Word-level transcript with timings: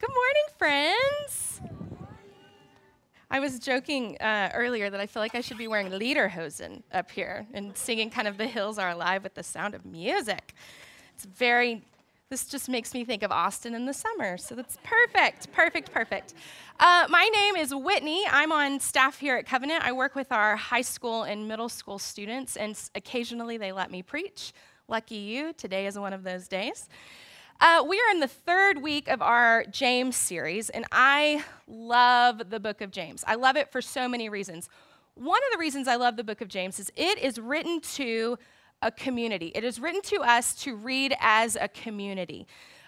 Good 0.00 0.08
morning, 0.14 0.44
friends. 0.56 1.60
I 3.30 3.38
was 3.38 3.58
joking 3.58 4.16
uh, 4.18 4.50
earlier 4.54 4.88
that 4.88 4.98
I 4.98 5.06
feel 5.06 5.20
like 5.20 5.34
I 5.34 5.42
should 5.42 5.58
be 5.58 5.68
wearing 5.68 5.90
lederhosen 5.90 6.82
up 6.90 7.10
here 7.10 7.46
and 7.52 7.76
singing 7.76 8.08
kind 8.08 8.26
of 8.26 8.38
The 8.38 8.46
Hills 8.46 8.78
Are 8.78 8.88
Alive 8.88 9.22
with 9.22 9.34
the 9.34 9.42
sound 9.42 9.74
of 9.74 9.84
music. 9.84 10.54
It's 11.14 11.26
very, 11.26 11.82
this 12.30 12.46
just 12.46 12.70
makes 12.70 12.94
me 12.94 13.04
think 13.04 13.22
of 13.22 13.30
Austin 13.30 13.74
in 13.74 13.84
the 13.84 13.92
summer, 13.92 14.38
so 14.38 14.54
that's 14.54 14.78
perfect, 14.82 15.52
perfect, 15.52 15.92
perfect. 15.92 16.32
Uh, 16.78 17.06
my 17.10 17.28
name 17.34 17.56
is 17.56 17.74
Whitney. 17.74 18.24
I'm 18.30 18.52
on 18.52 18.80
staff 18.80 19.18
here 19.18 19.36
at 19.36 19.44
Covenant. 19.44 19.84
I 19.84 19.92
work 19.92 20.14
with 20.14 20.32
our 20.32 20.56
high 20.56 20.80
school 20.80 21.24
and 21.24 21.46
middle 21.46 21.68
school 21.68 21.98
students, 21.98 22.56
and 22.56 22.74
occasionally 22.94 23.58
they 23.58 23.70
let 23.70 23.90
me 23.90 24.02
preach. 24.02 24.54
Lucky 24.88 25.16
you, 25.16 25.52
today 25.52 25.86
is 25.86 25.98
one 25.98 26.14
of 26.14 26.22
those 26.22 26.48
days. 26.48 26.88
Uh, 27.62 27.84
we 27.86 27.98
are 28.00 28.10
in 28.10 28.20
the 28.20 28.28
third 28.28 28.80
week 28.80 29.06
of 29.08 29.20
our 29.20 29.64
James 29.64 30.16
series, 30.16 30.70
and 30.70 30.86
I 30.92 31.44
love 31.68 32.48
the 32.48 32.58
book 32.58 32.80
of 32.80 32.90
James. 32.90 33.22
I 33.26 33.34
love 33.34 33.54
it 33.54 33.70
for 33.70 33.82
so 33.82 34.08
many 34.08 34.30
reasons. 34.30 34.70
One 35.14 35.38
of 35.46 35.52
the 35.52 35.58
reasons 35.58 35.86
I 35.86 35.96
love 35.96 36.16
the 36.16 36.24
book 36.24 36.40
of 36.40 36.48
James 36.48 36.80
is 36.80 36.90
it 36.96 37.18
is 37.18 37.38
written 37.38 37.82
to 37.96 38.38
a 38.80 38.90
community, 38.90 39.52
it 39.54 39.62
is 39.62 39.78
written 39.78 40.00
to 40.04 40.22
us 40.22 40.54
to 40.62 40.74
read 40.74 41.14
as 41.20 41.54
a 41.60 41.68
community. 41.68 42.46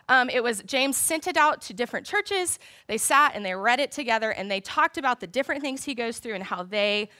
Um, 0.08 0.30
it 0.30 0.42
was 0.42 0.62
James 0.62 0.96
sent 0.96 1.26
it 1.26 1.36
out 1.36 1.60
to 1.62 1.74
different 1.74 2.06
churches. 2.06 2.58
They 2.86 2.96
sat 2.96 3.32
and 3.34 3.44
they 3.44 3.54
read 3.54 3.78
it 3.78 3.92
together 3.92 4.30
and 4.30 4.50
they 4.50 4.62
talked 4.62 4.96
about 4.96 5.20
the 5.20 5.26
different 5.26 5.60
things 5.60 5.84
he 5.84 5.94
goes 5.94 6.18
through 6.18 6.34
and 6.36 6.44
how 6.44 6.62
they 6.62 7.10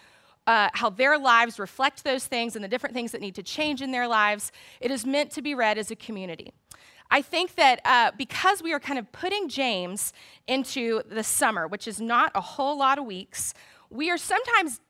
uh, 0.47 0.71
how 0.73 0.89
their 0.89 1.19
lives 1.19 1.59
reflect 1.59 2.03
those 2.03 2.27
things 2.27 2.57
and 2.57 2.65
the 2.65 2.69
different 2.69 2.95
things 2.95 3.13
that 3.13 3.21
need 3.21 3.35
to 3.35 3.43
change 3.43 3.83
in 3.83 3.93
their 3.93 4.09
lives. 4.09 4.53
It 4.81 4.91
is 4.91 5.05
meant 5.05 5.31
to 5.33 5.43
be 5.43 5.55
read 5.55 5.77
as 5.77 5.91
a 5.91 5.97
community. 5.97 6.51
I 7.13 7.21
think 7.21 7.57
that 7.57 7.81
uh, 7.85 8.13
because 8.17 8.63
we 8.63 8.73
are 8.73 8.81
kind 8.81 8.99
of 8.99 9.13
putting 9.13 9.51
James 9.51 10.15
into 10.47 11.03
the 11.11 11.23
summer, 11.23 11.69
which 11.69 11.87
is 11.87 12.01
not 12.01 12.33
a 12.35 12.41
whole 12.41 12.79
lot 12.79 12.99
of 12.99 13.05
weeks, 13.05 13.53
we 13.91 14.11
are 14.11 14.17
sometimes 14.17 14.81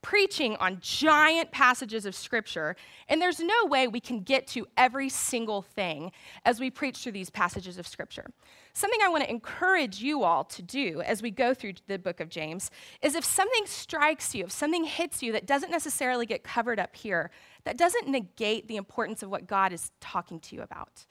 preaching 0.00 0.54
on 0.60 0.78
giant 0.80 1.50
passages 1.50 2.06
of 2.06 2.14
scripture, 2.14 2.76
and 3.08 3.20
there's 3.20 3.40
no 3.40 3.66
way 3.66 3.88
we 3.88 3.98
can 3.98 4.20
get 4.20 4.46
to 4.46 4.64
every 4.76 5.08
single 5.08 5.60
thing 5.60 6.12
as 6.44 6.60
we 6.60 6.70
preach 6.70 6.98
through 6.98 7.10
these 7.10 7.30
passages 7.30 7.78
of 7.78 7.88
scripture. 7.88 8.26
Something 8.72 9.00
I 9.04 9.08
want 9.08 9.24
to 9.24 9.30
encourage 9.30 10.00
you 10.00 10.22
all 10.22 10.44
to 10.44 10.62
do 10.62 11.02
as 11.04 11.20
we 11.20 11.32
go 11.32 11.52
through 11.52 11.72
the 11.88 11.98
book 11.98 12.20
of 12.20 12.28
James 12.28 12.70
is 13.02 13.16
if 13.16 13.24
something 13.24 13.66
strikes 13.66 14.36
you, 14.36 14.44
if 14.44 14.52
something 14.52 14.84
hits 14.84 15.20
you 15.20 15.32
that 15.32 15.46
doesn't 15.46 15.72
necessarily 15.72 16.26
get 16.26 16.44
covered 16.44 16.78
up 16.78 16.94
here, 16.94 17.32
that 17.64 17.76
doesn't 17.76 18.06
negate 18.06 18.68
the 18.68 18.76
importance 18.76 19.24
of 19.24 19.30
what 19.30 19.48
God 19.48 19.72
is 19.72 19.90
talking 20.00 20.38
to 20.38 20.54
you 20.54 20.62
about 20.62 21.06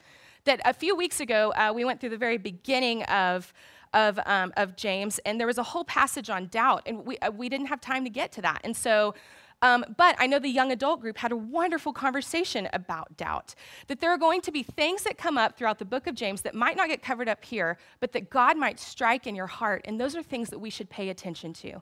that 0.46 0.60
a 0.64 0.72
few 0.72 0.96
weeks 0.96 1.20
ago, 1.20 1.52
uh, 1.56 1.72
we 1.74 1.84
went 1.84 2.00
through 2.00 2.10
the 2.10 2.16
very 2.16 2.38
beginning 2.38 3.02
of, 3.04 3.52
of, 3.92 4.18
um, 4.26 4.52
of 4.56 4.76
James, 4.76 5.20
and 5.26 5.38
there 5.38 5.46
was 5.46 5.58
a 5.58 5.62
whole 5.62 5.84
passage 5.84 6.30
on 6.30 6.46
doubt, 6.46 6.82
and 6.86 7.04
we, 7.04 7.18
uh, 7.18 7.30
we 7.30 7.48
didn't 7.48 7.66
have 7.66 7.80
time 7.80 8.04
to 8.04 8.10
get 8.10 8.32
to 8.32 8.42
that. 8.42 8.60
And 8.64 8.74
so, 8.74 9.14
um, 9.62 9.84
but 9.96 10.16
I 10.18 10.26
know 10.26 10.38
the 10.38 10.48
young 10.48 10.70
adult 10.70 11.00
group 11.00 11.16
had 11.16 11.32
a 11.32 11.36
wonderful 11.36 11.92
conversation 11.92 12.68
about 12.72 13.16
doubt. 13.16 13.54
That 13.86 14.00
there 14.00 14.10
are 14.10 14.18
going 14.18 14.42
to 14.42 14.52
be 14.52 14.62
things 14.62 15.02
that 15.04 15.16
come 15.16 15.38
up 15.38 15.56
throughout 15.56 15.78
the 15.78 15.84
book 15.84 16.06
of 16.06 16.14
James 16.14 16.42
that 16.42 16.54
might 16.54 16.76
not 16.76 16.88
get 16.88 17.02
covered 17.02 17.28
up 17.28 17.44
here, 17.44 17.78
but 18.00 18.12
that 18.12 18.28
God 18.28 18.56
might 18.56 18.78
strike 18.78 19.26
in 19.26 19.34
your 19.34 19.46
heart. 19.46 19.82
And 19.86 19.98
those 19.98 20.14
are 20.14 20.22
things 20.22 20.50
that 20.50 20.58
we 20.58 20.68
should 20.68 20.90
pay 20.90 21.08
attention 21.08 21.52
to. 21.54 21.80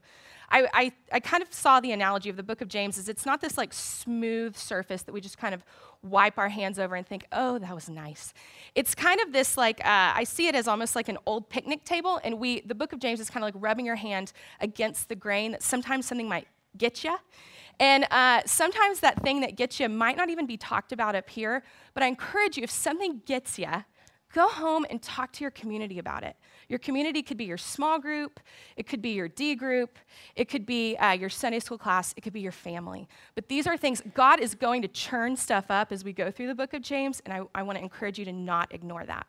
I, 0.50 0.68
I, 0.72 0.92
I, 1.12 1.20
kind 1.20 1.42
of 1.42 1.52
saw 1.52 1.80
the 1.80 1.92
analogy 1.92 2.30
of 2.30 2.36
the 2.36 2.42
book 2.42 2.60
of 2.60 2.68
James 2.68 2.98
is 2.98 3.08
it's 3.08 3.26
not 3.26 3.40
this 3.40 3.56
like 3.56 3.72
smooth 3.72 4.56
surface 4.56 5.02
that 5.02 5.12
we 5.12 5.20
just 5.20 5.38
kind 5.38 5.54
of 5.54 5.64
wipe 6.02 6.38
our 6.38 6.48
hands 6.48 6.78
over 6.78 6.94
and 6.94 7.06
think, 7.06 7.26
oh, 7.32 7.58
that 7.58 7.74
was 7.74 7.88
nice. 7.88 8.34
It's 8.74 8.94
kind 8.94 9.20
of 9.20 9.32
this 9.32 9.56
like, 9.56 9.80
uh, 9.80 10.12
I 10.14 10.24
see 10.24 10.48
it 10.48 10.54
as 10.54 10.68
almost 10.68 10.94
like 10.94 11.08
an 11.08 11.18
old 11.26 11.48
picnic 11.48 11.84
table. 11.84 12.20
And 12.22 12.38
we, 12.38 12.60
the 12.60 12.74
book 12.74 12.92
of 12.92 12.98
James 13.00 13.20
is 13.20 13.30
kind 13.30 13.42
of 13.42 13.54
like 13.54 13.62
rubbing 13.62 13.86
your 13.86 13.96
hand 13.96 14.32
against 14.60 15.08
the 15.08 15.16
grain 15.16 15.52
that 15.52 15.62
sometimes 15.62 16.06
something 16.06 16.28
might 16.28 16.46
get 16.76 17.04
you. 17.04 17.16
And 17.80 18.06
uh, 18.10 18.42
sometimes 18.46 19.00
that 19.00 19.22
thing 19.22 19.40
that 19.40 19.56
gets 19.56 19.80
you 19.80 19.88
might 19.88 20.16
not 20.16 20.30
even 20.30 20.46
be 20.46 20.56
talked 20.56 20.92
about 20.92 21.16
up 21.16 21.28
here, 21.28 21.64
but 21.92 22.02
I 22.02 22.06
encourage 22.06 22.56
you, 22.56 22.62
if 22.62 22.70
something 22.70 23.22
gets 23.26 23.58
you, 23.58 23.84
go 24.34 24.48
home 24.48 24.84
and 24.90 25.00
talk 25.00 25.32
to 25.32 25.44
your 25.44 25.50
community 25.52 25.98
about 25.98 26.24
it. 26.24 26.36
Your 26.68 26.78
community 26.78 27.22
could 27.22 27.36
be 27.36 27.44
your 27.44 27.56
small 27.56 27.98
group, 27.98 28.40
it 28.76 28.86
could 28.86 29.00
be 29.00 29.10
your 29.10 29.28
D 29.28 29.54
group, 29.54 29.98
it 30.34 30.48
could 30.48 30.66
be 30.66 30.96
uh, 30.96 31.12
your 31.12 31.30
Sunday 31.30 31.60
school 31.60 31.78
class, 31.78 32.12
it 32.16 32.22
could 32.22 32.32
be 32.32 32.40
your 32.40 32.52
family. 32.52 33.08
But 33.34 33.48
these 33.48 33.66
are 33.66 33.76
things, 33.76 34.02
God 34.14 34.40
is 34.40 34.54
going 34.54 34.82
to 34.82 34.88
churn 34.88 35.36
stuff 35.36 35.66
up 35.70 35.92
as 35.92 36.04
we 36.04 36.12
go 36.12 36.30
through 36.30 36.48
the 36.48 36.54
book 36.54 36.74
of 36.74 36.82
James, 36.82 37.22
and 37.24 37.32
I, 37.32 37.60
I 37.60 37.62
want 37.62 37.78
to 37.78 37.84
encourage 37.84 38.18
you 38.18 38.24
to 38.24 38.32
not 38.32 38.74
ignore 38.74 39.04
that. 39.06 39.26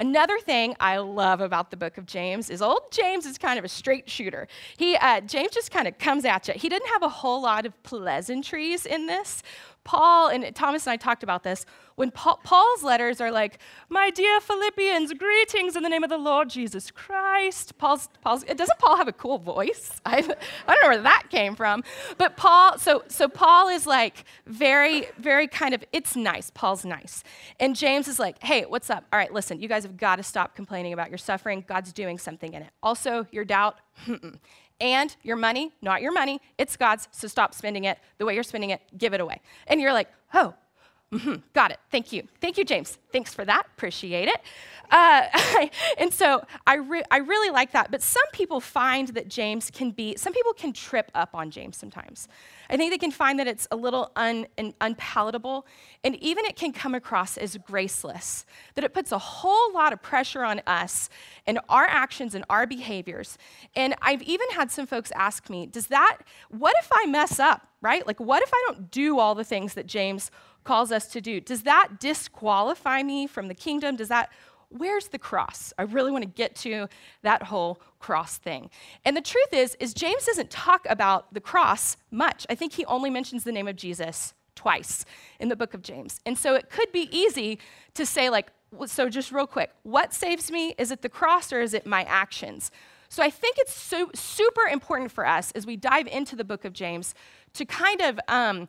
Another 0.00 0.38
thing 0.38 0.74
I 0.80 0.96
love 0.96 1.42
about 1.42 1.70
the 1.70 1.76
book 1.76 1.98
of 1.98 2.06
James 2.06 2.48
is 2.48 2.62
old 2.62 2.90
James 2.90 3.26
is 3.26 3.36
kind 3.36 3.58
of 3.58 3.66
a 3.66 3.68
straight 3.68 4.08
shooter. 4.08 4.48
He, 4.78 4.96
uh, 4.96 5.20
James 5.20 5.52
just 5.52 5.70
kind 5.70 5.86
of 5.86 5.98
comes 5.98 6.24
at 6.24 6.48
you. 6.48 6.54
He 6.54 6.70
didn't 6.70 6.88
have 6.88 7.02
a 7.02 7.08
whole 7.08 7.42
lot 7.42 7.66
of 7.66 7.82
pleasantries 7.82 8.86
in 8.86 9.06
this. 9.06 9.42
Paul 9.90 10.28
and 10.28 10.54
Thomas 10.54 10.86
and 10.86 10.92
I 10.92 10.96
talked 10.96 11.24
about 11.24 11.42
this. 11.42 11.66
When 11.96 12.12
Paul, 12.12 12.38
Paul's 12.44 12.84
letters 12.84 13.20
are 13.20 13.32
like, 13.32 13.58
"My 13.88 14.10
dear 14.10 14.40
Philippians, 14.40 15.14
greetings 15.14 15.74
in 15.74 15.82
the 15.82 15.88
name 15.88 16.04
of 16.04 16.10
the 16.10 16.16
Lord 16.16 16.48
Jesus 16.48 16.92
Christ." 16.92 17.76
Paul's, 17.76 18.08
Paul's 18.22 18.44
doesn't 18.44 18.78
Paul 18.78 18.96
have 18.98 19.08
a 19.08 19.12
cool 19.12 19.38
voice? 19.38 20.00
I, 20.06 20.18
I 20.18 20.74
don't 20.74 20.82
know 20.82 20.90
where 20.90 21.02
that 21.02 21.24
came 21.28 21.56
from, 21.56 21.82
but 22.18 22.36
Paul. 22.36 22.78
So 22.78 23.02
so 23.08 23.26
Paul 23.26 23.66
is 23.66 23.84
like 23.84 24.26
very 24.46 25.08
very 25.18 25.48
kind 25.48 25.74
of. 25.74 25.82
It's 25.92 26.14
nice. 26.14 26.50
Paul's 26.50 26.84
nice, 26.84 27.24
and 27.58 27.74
James 27.74 28.06
is 28.06 28.20
like, 28.20 28.40
"Hey, 28.44 28.66
what's 28.66 28.90
up? 28.90 29.02
All 29.12 29.18
right, 29.18 29.32
listen, 29.32 29.60
you 29.60 29.66
guys 29.66 29.82
have 29.82 29.96
got 29.96 30.16
to 30.16 30.22
stop 30.22 30.54
complaining 30.54 30.92
about 30.92 31.08
your 31.08 31.18
suffering. 31.18 31.64
God's 31.66 31.92
doing 31.92 32.16
something 32.16 32.52
in 32.54 32.62
it. 32.62 32.70
Also, 32.80 33.26
your 33.32 33.44
doubt." 33.44 33.80
And 34.80 35.14
your 35.22 35.36
money, 35.36 35.72
not 35.82 36.02
your 36.02 36.12
money, 36.12 36.40
it's 36.58 36.76
God's, 36.76 37.08
so 37.10 37.28
stop 37.28 37.54
spending 37.54 37.84
it 37.84 37.98
the 38.18 38.24
way 38.24 38.34
you're 38.34 38.42
spending 38.42 38.70
it, 38.70 38.80
give 38.96 39.14
it 39.14 39.20
away. 39.20 39.40
And 39.66 39.80
you're 39.80 39.92
like, 39.92 40.08
oh, 40.34 40.54
mm-hmm, 41.12 41.34
got 41.52 41.70
it. 41.70 41.78
Thank 41.90 42.12
you. 42.12 42.26
Thank 42.40 42.58
you, 42.58 42.64
James. 42.64 42.98
Thanks 43.12 43.34
for 43.34 43.44
that. 43.44 43.66
Appreciate 43.76 44.28
it. 44.28 44.40
Uh, 44.90 45.22
and 45.98 46.12
so 46.12 46.42
I, 46.66 46.76
re- 46.76 47.02
I 47.10 47.18
really 47.18 47.50
like 47.50 47.72
that. 47.72 47.90
But 47.90 48.02
some 48.02 48.22
people 48.32 48.60
find 48.60 49.08
that 49.08 49.28
James 49.28 49.70
can 49.70 49.90
be, 49.90 50.16
some 50.16 50.32
people 50.32 50.52
can 50.52 50.72
trip 50.72 51.10
up 51.14 51.30
on 51.34 51.50
James 51.50 51.76
sometimes. 51.76 52.28
I 52.68 52.76
think 52.76 52.92
they 52.92 52.98
can 52.98 53.10
find 53.10 53.38
that 53.38 53.48
it's 53.48 53.66
a 53.70 53.76
little 53.76 54.12
un, 54.14 54.46
unpalatable, 54.80 55.66
and 56.04 56.14
even 56.16 56.44
it 56.44 56.56
can 56.56 56.72
come 56.72 56.94
across 56.94 57.36
as 57.36 57.56
graceless, 57.56 58.46
that 58.74 58.84
it 58.84 58.94
puts 58.94 59.10
a 59.10 59.18
whole 59.18 59.72
lot 59.72 59.92
of 59.92 60.00
pressure 60.00 60.44
on 60.44 60.62
us 60.66 61.08
and 61.46 61.58
our 61.68 61.86
actions 61.86 62.34
and 62.34 62.44
our 62.48 62.66
behaviors. 62.66 63.38
And 63.74 63.94
I've 64.02 64.22
even 64.22 64.48
had 64.50 64.70
some 64.70 64.86
folks 64.86 65.10
ask 65.16 65.50
me, 65.50 65.66
does 65.66 65.88
that, 65.88 66.18
what 66.48 66.74
if 66.80 66.88
I 66.92 67.06
mess 67.06 67.40
up, 67.40 67.66
right? 67.80 68.06
Like, 68.06 68.20
what 68.20 68.42
if 68.42 68.50
I 68.52 68.64
don't 68.66 68.90
do 68.90 69.18
all 69.18 69.34
the 69.34 69.44
things 69.44 69.74
that 69.74 69.86
James 69.86 70.30
calls 70.64 70.92
us 70.92 71.06
to 71.08 71.20
do? 71.20 71.40
Does 71.40 71.62
that 71.62 72.00
disqualify 72.00 73.02
me 73.02 73.26
from 73.26 73.48
the 73.48 73.54
kingdom? 73.54 73.96
Does 73.96 74.08
that 74.08 74.30
where's 74.70 75.08
the 75.08 75.18
cross? 75.18 75.72
I 75.78 75.82
really 75.82 76.10
want 76.10 76.22
to 76.22 76.30
get 76.30 76.54
to 76.56 76.88
that 77.22 77.42
whole 77.44 77.80
cross 77.98 78.38
thing. 78.38 78.70
And 79.04 79.16
the 79.16 79.20
truth 79.20 79.52
is, 79.52 79.76
is 79.80 79.92
James 79.92 80.24
doesn't 80.24 80.50
talk 80.50 80.86
about 80.88 81.34
the 81.34 81.40
cross 81.40 81.96
much. 82.10 82.46
I 82.48 82.54
think 82.54 82.72
he 82.74 82.84
only 82.86 83.10
mentions 83.10 83.44
the 83.44 83.52
name 83.52 83.68
of 83.68 83.76
Jesus 83.76 84.32
twice 84.54 85.04
in 85.38 85.48
the 85.48 85.56
book 85.56 85.74
of 85.74 85.82
James. 85.82 86.20
And 86.24 86.38
so 86.38 86.54
it 86.54 86.70
could 86.70 86.92
be 86.92 87.08
easy 87.10 87.58
to 87.94 88.06
say, 88.06 88.30
like, 88.30 88.48
so 88.86 89.08
just 89.08 89.32
real 89.32 89.46
quick, 89.46 89.72
what 89.82 90.14
saves 90.14 90.50
me? 90.50 90.74
Is 90.78 90.92
it 90.92 91.02
the 91.02 91.08
cross 91.08 91.52
or 91.52 91.60
is 91.60 91.74
it 91.74 91.86
my 91.86 92.04
actions? 92.04 92.70
So 93.10 93.24
I 93.24 93.28
think 93.28 93.56
it's 93.58 93.74
so, 93.74 94.08
super 94.14 94.62
important 94.70 95.10
for 95.10 95.26
us 95.26 95.50
as 95.52 95.66
we 95.66 95.76
dive 95.76 96.06
into 96.06 96.36
the 96.36 96.44
book 96.44 96.64
of 96.64 96.72
James 96.72 97.12
to 97.54 97.64
kind 97.64 98.00
of 98.00 98.20
um, 98.28 98.68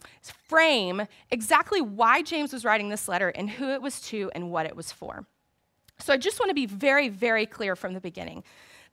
frame 0.50 1.04
exactly 1.30 1.80
why 1.80 2.24
James 2.24 2.52
was 2.52 2.66
writing 2.66 2.90
this 2.90 3.08
letter 3.08 3.30
and 3.30 3.52
who 3.52 3.70
it 3.70 3.84
was 3.84 4.02
to 4.02 4.32
and 4.34 4.50
what 4.50 4.66
it 4.66 4.76
was 4.76 4.92
for. 4.92 5.28
So 6.00 6.12
I 6.12 6.18
just 6.18 6.40
want 6.40 6.50
to 6.50 6.56
be 6.56 6.66
very, 6.66 7.08
very 7.08 7.46
clear 7.46 7.76
from 7.76 7.94
the 7.94 8.02
beginning 8.02 8.44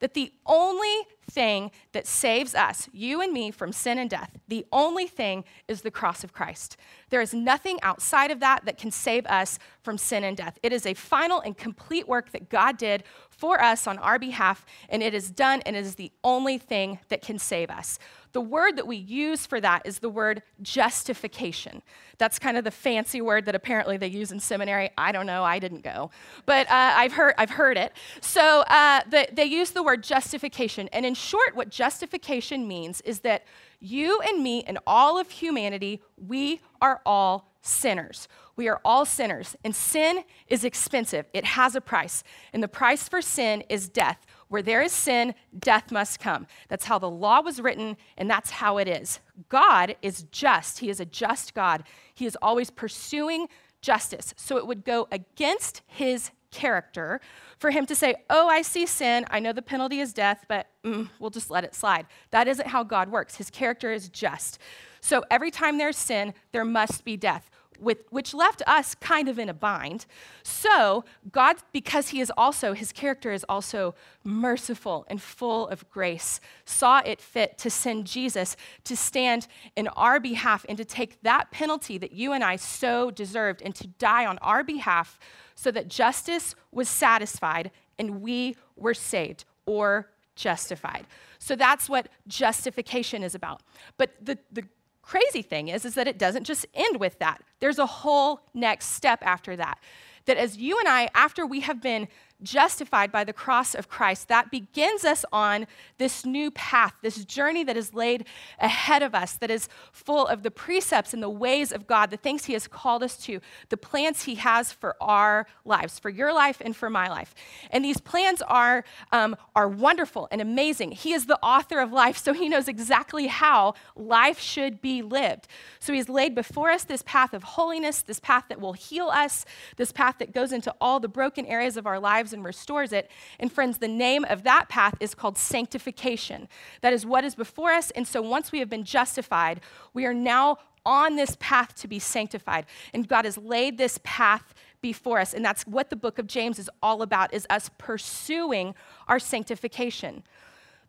that 0.01 0.13
the 0.13 0.31
only 0.45 1.07
thing 1.29 1.71
that 1.91 2.07
saves 2.07 2.55
us, 2.55 2.89
you 2.91 3.21
and 3.21 3.31
me, 3.31 3.51
from 3.51 3.71
sin 3.71 3.97
and 3.97 4.09
death, 4.09 4.37
the 4.47 4.65
only 4.71 5.07
thing 5.07 5.43
is 5.67 5.81
the 5.81 5.91
cross 5.91 6.23
of 6.23 6.33
Christ. 6.33 6.77
There 7.09 7.21
is 7.21 7.33
nothing 7.33 7.79
outside 7.81 8.31
of 8.31 8.39
that 8.39 8.65
that 8.65 8.77
can 8.77 8.91
save 8.91 9.25
us 9.27 9.59
from 9.81 9.97
sin 9.97 10.23
and 10.23 10.35
death. 10.35 10.59
It 10.63 10.73
is 10.73 10.85
a 10.85 10.93
final 10.93 11.41
and 11.41 11.57
complete 11.57 12.07
work 12.07 12.31
that 12.31 12.49
God 12.49 12.77
did 12.77 13.03
for 13.29 13.61
us 13.61 13.87
on 13.87 13.97
our 13.99 14.19
behalf, 14.19 14.65
and 14.89 15.01
it 15.01 15.13
is 15.13 15.31
done, 15.31 15.61
and 15.65 15.75
it 15.75 15.85
is 15.85 15.95
the 15.95 16.11
only 16.23 16.57
thing 16.57 16.99
that 17.07 17.21
can 17.21 17.39
save 17.39 17.69
us. 17.69 17.97
The 18.31 18.41
word 18.41 18.75
that 18.75 18.85
we 18.85 18.97
use 18.97 19.45
for 19.45 19.59
that 19.59 19.83
is 19.85 19.99
the 19.99 20.09
word 20.09 20.43
justification. 20.61 21.81
That's 22.19 22.37
kind 22.37 22.57
of 22.57 22.63
the 22.63 22.71
fancy 22.71 23.21
word 23.21 23.45
that 23.45 23.55
apparently 23.55 23.97
they 23.97 24.07
use 24.07 24.31
in 24.31 24.39
seminary. 24.39 24.91
I 24.97 25.11
don't 25.11 25.25
know, 25.25 25.43
I 25.43 25.57
didn't 25.57 25.81
go, 25.81 26.11
but 26.45 26.67
uh, 26.67 26.93
I've, 26.95 27.13
heard, 27.13 27.33
I've 27.37 27.49
heard 27.49 27.77
it. 27.77 27.93
So 28.21 28.61
uh, 28.67 29.01
the, 29.09 29.29
they 29.31 29.45
use 29.45 29.71
the 29.71 29.81
word 29.81 30.03
justification. 30.03 30.89
And 30.91 31.05
in 31.05 31.15
short, 31.19 31.55
what 31.55 31.69
justification 31.69 32.67
means 32.67 33.01
is 33.01 33.19
that 33.21 33.43
you 33.79 34.19
and 34.21 34.43
me 34.43 34.63
and 34.63 34.79
all 34.87 35.17
of 35.19 35.29
humanity, 35.29 36.01
we 36.17 36.61
are 36.81 37.01
all 37.05 37.49
sinners. 37.61 38.27
We 38.55 38.67
are 38.67 38.81
all 38.83 39.05
sinners, 39.05 39.55
and 39.63 39.73
sin 39.73 40.23
is 40.47 40.65
expensive. 40.65 41.25
It 41.33 41.45
has 41.45 41.75
a 41.75 41.81
price. 41.81 42.23
And 42.51 42.61
the 42.61 42.67
price 42.67 43.07
for 43.07 43.21
sin 43.21 43.63
is 43.69 43.87
death. 43.87 44.25
Where 44.49 44.61
there 44.61 44.81
is 44.81 44.91
sin, 44.91 45.33
death 45.57 45.91
must 45.91 46.19
come. 46.19 46.47
That's 46.67 46.85
how 46.85 46.99
the 46.99 47.09
law 47.09 47.41
was 47.41 47.61
written, 47.61 47.95
and 48.17 48.29
that's 48.29 48.49
how 48.49 48.77
it 48.77 48.87
is. 48.87 49.19
God 49.47 49.95
is 50.01 50.23
just. 50.31 50.79
He 50.79 50.89
is 50.89 50.99
a 50.99 51.05
just 51.05 51.53
God. 51.53 51.83
He 52.13 52.25
is 52.25 52.37
always 52.41 52.69
pursuing 52.69 53.47
justice. 53.81 54.33
So 54.35 54.57
it 54.57 54.67
would 54.67 54.83
go 54.83 55.07
against 55.11 55.81
his 55.87 56.31
character 56.51 57.19
for 57.57 57.71
him 57.71 57.85
to 57.85 57.95
say, 57.95 58.15
Oh, 58.29 58.47
I 58.47 58.61
see 58.61 58.85
sin. 58.85 59.25
I 59.29 59.39
know 59.39 59.53
the 59.53 59.61
penalty 59.61 59.99
is 59.99 60.13
death, 60.13 60.45
but 60.47 60.67
mm, 60.83 61.09
we'll 61.19 61.29
just 61.29 61.49
let 61.49 61.63
it 61.63 61.75
slide. 61.75 62.05
That 62.31 62.47
isn't 62.47 62.67
how 62.67 62.83
God 62.83 63.09
works. 63.09 63.35
His 63.35 63.49
character 63.49 63.91
is 63.91 64.09
just. 64.09 64.59
So 65.01 65.23
every 65.31 65.51
time 65.51 65.77
there's 65.77 65.97
sin, 65.97 66.33
there 66.51 66.65
must 66.65 67.05
be 67.05 67.15
death 67.17 67.49
with, 67.79 67.99
which 68.09 68.33
left 68.33 68.61
us 68.67 68.95
kind 68.95 69.29
of 69.29 69.39
in 69.39 69.49
a 69.49 69.53
bind. 69.53 70.05
So, 70.43 71.05
God, 71.31 71.57
because 71.71 72.09
He 72.09 72.21
is 72.21 72.31
also, 72.37 72.73
His 72.73 72.91
character 72.91 73.31
is 73.31 73.45
also 73.47 73.95
merciful 74.23 75.05
and 75.09 75.21
full 75.21 75.67
of 75.67 75.89
grace, 75.89 76.39
saw 76.65 77.01
it 77.05 77.21
fit 77.21 77.57
to 77.59 77.69
send 77.69 78.05
Jesus 78.05 78.55
to 78.83 78.95
stand 78.95 79.47
in 79.75 79.87
our 79.89 80.19
behalf 80.19 80.65
and 80.67 80.77
to 80.77 80.85
take 80.85 81.21
that 81.23 81.51
penalty 81.51 81.97
that 81.97 82.11
you 82.11 82.33
and 82.33 82.43
I 82.43 82.55
so 82.55 83.11
deserved 83.11 83.61
and 83.61 83.73
to 83.75 83.87
die 83.87 84.25
on 84.25 84.37
our 84.39 84.63
behalf 84.63 85.19
so 85.55 85.71
that 85.71 85.87
justice 85.87 86.55
was 86.71 86.87
satisfied 86.87 87.71
and 87.97 88.21
we 88.21 88.55
were 88.75 88.93
saved 88.93 89.45
or 89.65 90.09
justified. 90.35 91.05
So 91.37 91.55
that's 91.55 91.89
what 91.89 92.07
justification 92.27 93.23
is 93.23 93.35
about. 93.35 93.61
But 93.97 94.13
the, 94.21 94.37
the 94.51 94.63
crazy 95.09 95.41
thing 95.41 95.69
is, 95.69 95.85
is 95.85 95.95
that 95.95 96.07
it 96.07 96.19
doesn't 96.19 96.43
just 96.43 96.67
end 96.75 96.99
with 96.99 97.17
that. 97.17 97.41
There's 97.59 97.79
a 97.79 97.85
whole 97.87 98.41
next 98.53 98.93
step 98.93 99.25
after 99.25 99.55
that. 99.55 99.79
That 100.25 100.37
as 100.37 100.57
you 100.57 100.77
and 100.77 100.87
I, 100.87 101.09
after 101.15 101.47
we 101.47 101.61
have 101.61 101.81
been 101.81 102.07
justified 102.41 103.11
by 103.11 103.23
the 103.23 103.33
cross 103.33 103.75
of 103.75 103.89
Christ, 103.89 104.27
that 104.27 104.51
begins 104.51 105.03
us 105.03 105.25
on 105.31 105.67
this 105.97 106.25
new 106.25 106.51
path, 106.51 106.93
this 107.01 107.25
journey 107.25 107.63
that 107.63 107.75
is 107.75 107.93
laid 107.93 108.25
ahead 108.59 109.03
of 109.03 109.13
us, 109.13 109.33
that 109.37 109.51
is 109.51 109.67
full 109.91 110.25
of 110.27 110.43
the 110.43 110.51
precepts 110.51 111.13
and 111.13 111.21
the 111.21 111.29
ways 111.29 111.71
of 111.71 111.87
God, 111.87 112.09
the 112.09 112.17
things 112.17 112.45
He 112.45 112.53
has 112.53 112.67
called 112.67 113.03
us 113.03 113.17
to, 113.17 113.41
the 113.69 113.77
plans 113.77 114.23
He 114.23 114.35
has 114.35 114.71
for 114.71 114.95
our 115.01 115.47
lives, 115.65 115.99
for 115.99 116.09
your 116.09 116.33
life 116.33 116.61
and 116.63 116.75
for 116.75 116.89
my 116.89 117.09
life. 117.09 117.35
And 117.71 117.83
these 117.83 117.99
plans 117.99 118.41
are, 118.43 118.85
um, 119.11 119.35
are 119.55 119.67
wonderful 119.67 120.27
and 120.31 120.41
amazing. 120.41 120.91
He 120.91 121.13
is 121.13 121.25
the 121.25 121.39
author 121.43 121.79
of 121.79 121.91
life, 121.91 122.17
so 122.17 122.33
He 122.33 122.49
knows 122.49 122.67
exactly 122.67 123.27
how 123.27 123.73
life 123.95 124.39
should 124.39 124.81
be 124.81 125.01
lived. 125.01 125.47
So 125.79 125.93
He's 125.93 126.09
laid 126.09 126.35
before 126.35 126.69
us 126.69 126.83
this 126.83 127.03
path 127.05 127.33
of 127.33 127.43
holiness, 127.43 128.01
this 128.01 128.19
path 128.19 128.45
that 128.49 128.61
will 128.61 128.73
heal 128.73 129.07
us, 129.07 129.45
this 129.75 129.91
path 129.91 130.15
that 130.19 130.33
goes 130.33 130.51
into 130.51 130.73
all 130.79 130.99
the 130.99 131.07
broken 131.07 131.45
areas 131.45 131.77
of 131.77 131.85
our 131.85 131.99
lives 131.99 132.28
and 132.33 132.43
restores 132.43 132.91
it. 132.91 133.09
And 133.39 133.51
friends, 133.51 133.77
the 133.77 133.87
name 133.87 134.25
of 134.25 134.43
that 134.43 134.69
path 134.69 134.95
is 134.99 135.15
called 135.15 135.37
sanctification. 135.37 136.47
That 136.81 136.93
is 136.93 137.05
what 137.05 137.23
is 137.23 137.35
before 137.35 137.71
us. 137.71 137.91
And 137.91 138.07
so 138.07 138.21
once 138.21 138.51
we 138.51 138.59
have 138.59 138.69
been 138.69 138.83
justified, 138.83 139.61
we 139.93 140.05
are 140.05 140.13
now 140.13 140.57
on 140.85 141.15
this 141.15 141.35
path 141.39 141.75
to 141.75 141.87
be 141.87 141.99
sanctified. 141.99 142.65
And 142.93 143.07
God 143.07 143.25
has 143.25 143.37
laid 143.37 143.77
this 143.77 143.99
path 144.03 144.53
before 144.81 145.19
us. 145.19 145.33
And 145.33 145.43
that's 145.43 145.63
what 145.63 145.89
the 145.89 145.95
book 145.95 146.19
of 146.19 146.27
James 146.27 146.57
is 146.59 146.69
all 146.81 147.01
about 147.01 147.33
is 147.33 147.45
us 147.49 147.69
pursuing 147.77 148.75
our 149.07 149.19
sanctification. 149.19 150.23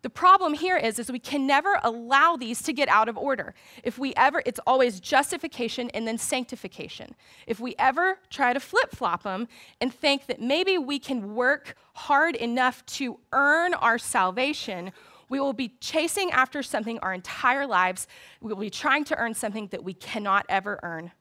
The 0.03 0.11
problem 0.11 0.55
here 0.55 0.77
is, 0.77 0.99
is 0.99 1.13
we 1.13 1.19
can 1.19 1.47
never 1.47 1.79
allow 1.83 2.37
these 2.37 2.63
to 2.63 2.73
get 2.73 2.89
out 2.89 3.09
of 3.09 3.19
order. 3.19 3.55
If 3.85 3.99
we 3.99 4.15
ever, 4.17 4.43
it's 4.47 4.61
always 4.67 4.99
justification 4.99 5.91
and 5.91 6.09
then 6.09 6.17
sanctification. 6.17 7.15
If 7.47 7.61
we 7.61 7.75
ever 7.79 8.19
try 8.31 8.53
to 8.53 8.61
flip 8.61 8.93
flop 8.93 9.25
them 9.25 9.47
and 9.81 9.93
think 9.93 10.27
that 10.27 10.41
maybe 10.41 10.79
we 10.79 10.99
can 10.99 11.35
work 11.35 11.77
hard 11.95 12.35
enough 12.35 12.85
to 12.87 13.19
earn 13.33 13.75
our 13.75 13.99
salvation, 13.99 14.93
we 15.29 15.39
will 15.39 15.53
be 15.53 15.75
chasing 15.81 16.31
after 16.33 16.63
something 16.63 16.99
our 17.01 17.13
entire 17.13 17.67
lives. 17.67 18.07
We 18.41 18.53
will 18.53 18.61
be 18.61 18.71
trying 18.71 19.05
to 19.05 19.19
earn 19.19 19.35
something 19.35 19.69
that 19.69 19.85
we 19.85 19.95
cannot 19.95 20.47
ever 20.49 20.81
earn. 20.83 21.13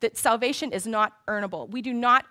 That 0.00 0.18
salvation 0.18 0.72
is 0.72 0.86
not 0.86 1.14
earnable. 1.26 1.70
We 1.70 1.80
do 1.80 1.94
not 1.94 2.26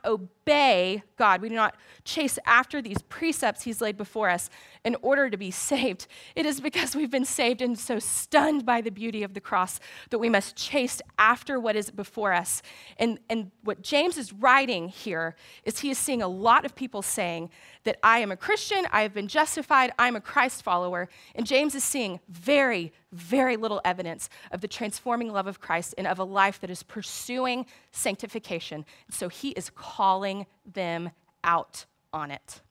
obey 0.45 1.01
God. 1.18 1.42
We 1.42 1.50
do 1.50 1.56
not 1.56 1.75
chase 2.03 2.38
after 2.45 2.81
these 2.81 3.01
precepts 3.03 3.63
He's 3.63 3.81
laid 3.81 3.97
before 3.97 4.30
us 4.30 4.50
in 4.83 4.95
order 5.01 5.30
to 5.30 5.38
be 5.38 5.50
saved. 5.50 6.07
It 6.36 6.45
is 6.45 6.62
because 6.62 6.95
we've 6.95 7.09
been 7.09 7.25
saved 7.25 7.62
and 7.62 7.77
so 7.77 8.00
stunned 8.00 8.65
by 8.65 8.81
the 8.81 8.92
beauty 8.92 9.24
of 9.24 9.33
the 9.33 9.42
cross 9.42 9.80
that 10.12 10.19
we 10.19 10.30
must 10.30 10.56
chase 10.56 11.01
after 11.18 11.59
what 11.59 11.75
is 11.75 11.89
before 11.89 12.33
us. 12.33 12.62
And, 12.97 13.19
and 13.30 13.51
what 13.63 13.81
James 13.81 14.18
is 14.18 14.33
writing 14.33 14.89
here 14.89 15.36
is 15.63 15.80
he 15.80 15.89
is 15.89 15.97
seeing 15.97 16.21
a 16.21 16.27
lot 16.27 16.65
of 16.65 16.75
people 16.75 17.01
saying 17.01 17.50
that 17.83 17.97
I 18.03 18.19
am 18.19 18.31
a 18.31 18.38
Christian, 18.38 18.86
I 18.92 19.01
have 19.01 19.13
been 19.13 19.27
justified, 19.27 19.94
I'm 19.97 20.15
a 20.15 20.21
Christ 20.21 20.63
follower. 20.63 21.07
And 21.33 21.47
James 21.47 21.75
is 21.75 21.83
seeing 21.83 22.19
very, 22.30 22.92
very 23.12 23.57
little 23.57 23.81
evidence 23.86 24.30
of 24.51 24.62
the 24.62 24.68
transforming 24.68 25.31
love 25.31 25.47
of 25.47 25.59
Christ 25.59 25.95
and 25.97 26.06
of 26.06 26.19
a 26.19 26.24
life 26.24 26.59
that 26.62 26.69
is 26.69 26.83
pursuing 26.83 27.65
sanctification. 27.92 28.86
So 29.09 29.30
he 29.30 29.50
is 29.51 29.69
calling 29.69 30.34
them 30.65 31.11
out 31.43 31.85
on 32.11 32.31
it. 32.31 32.61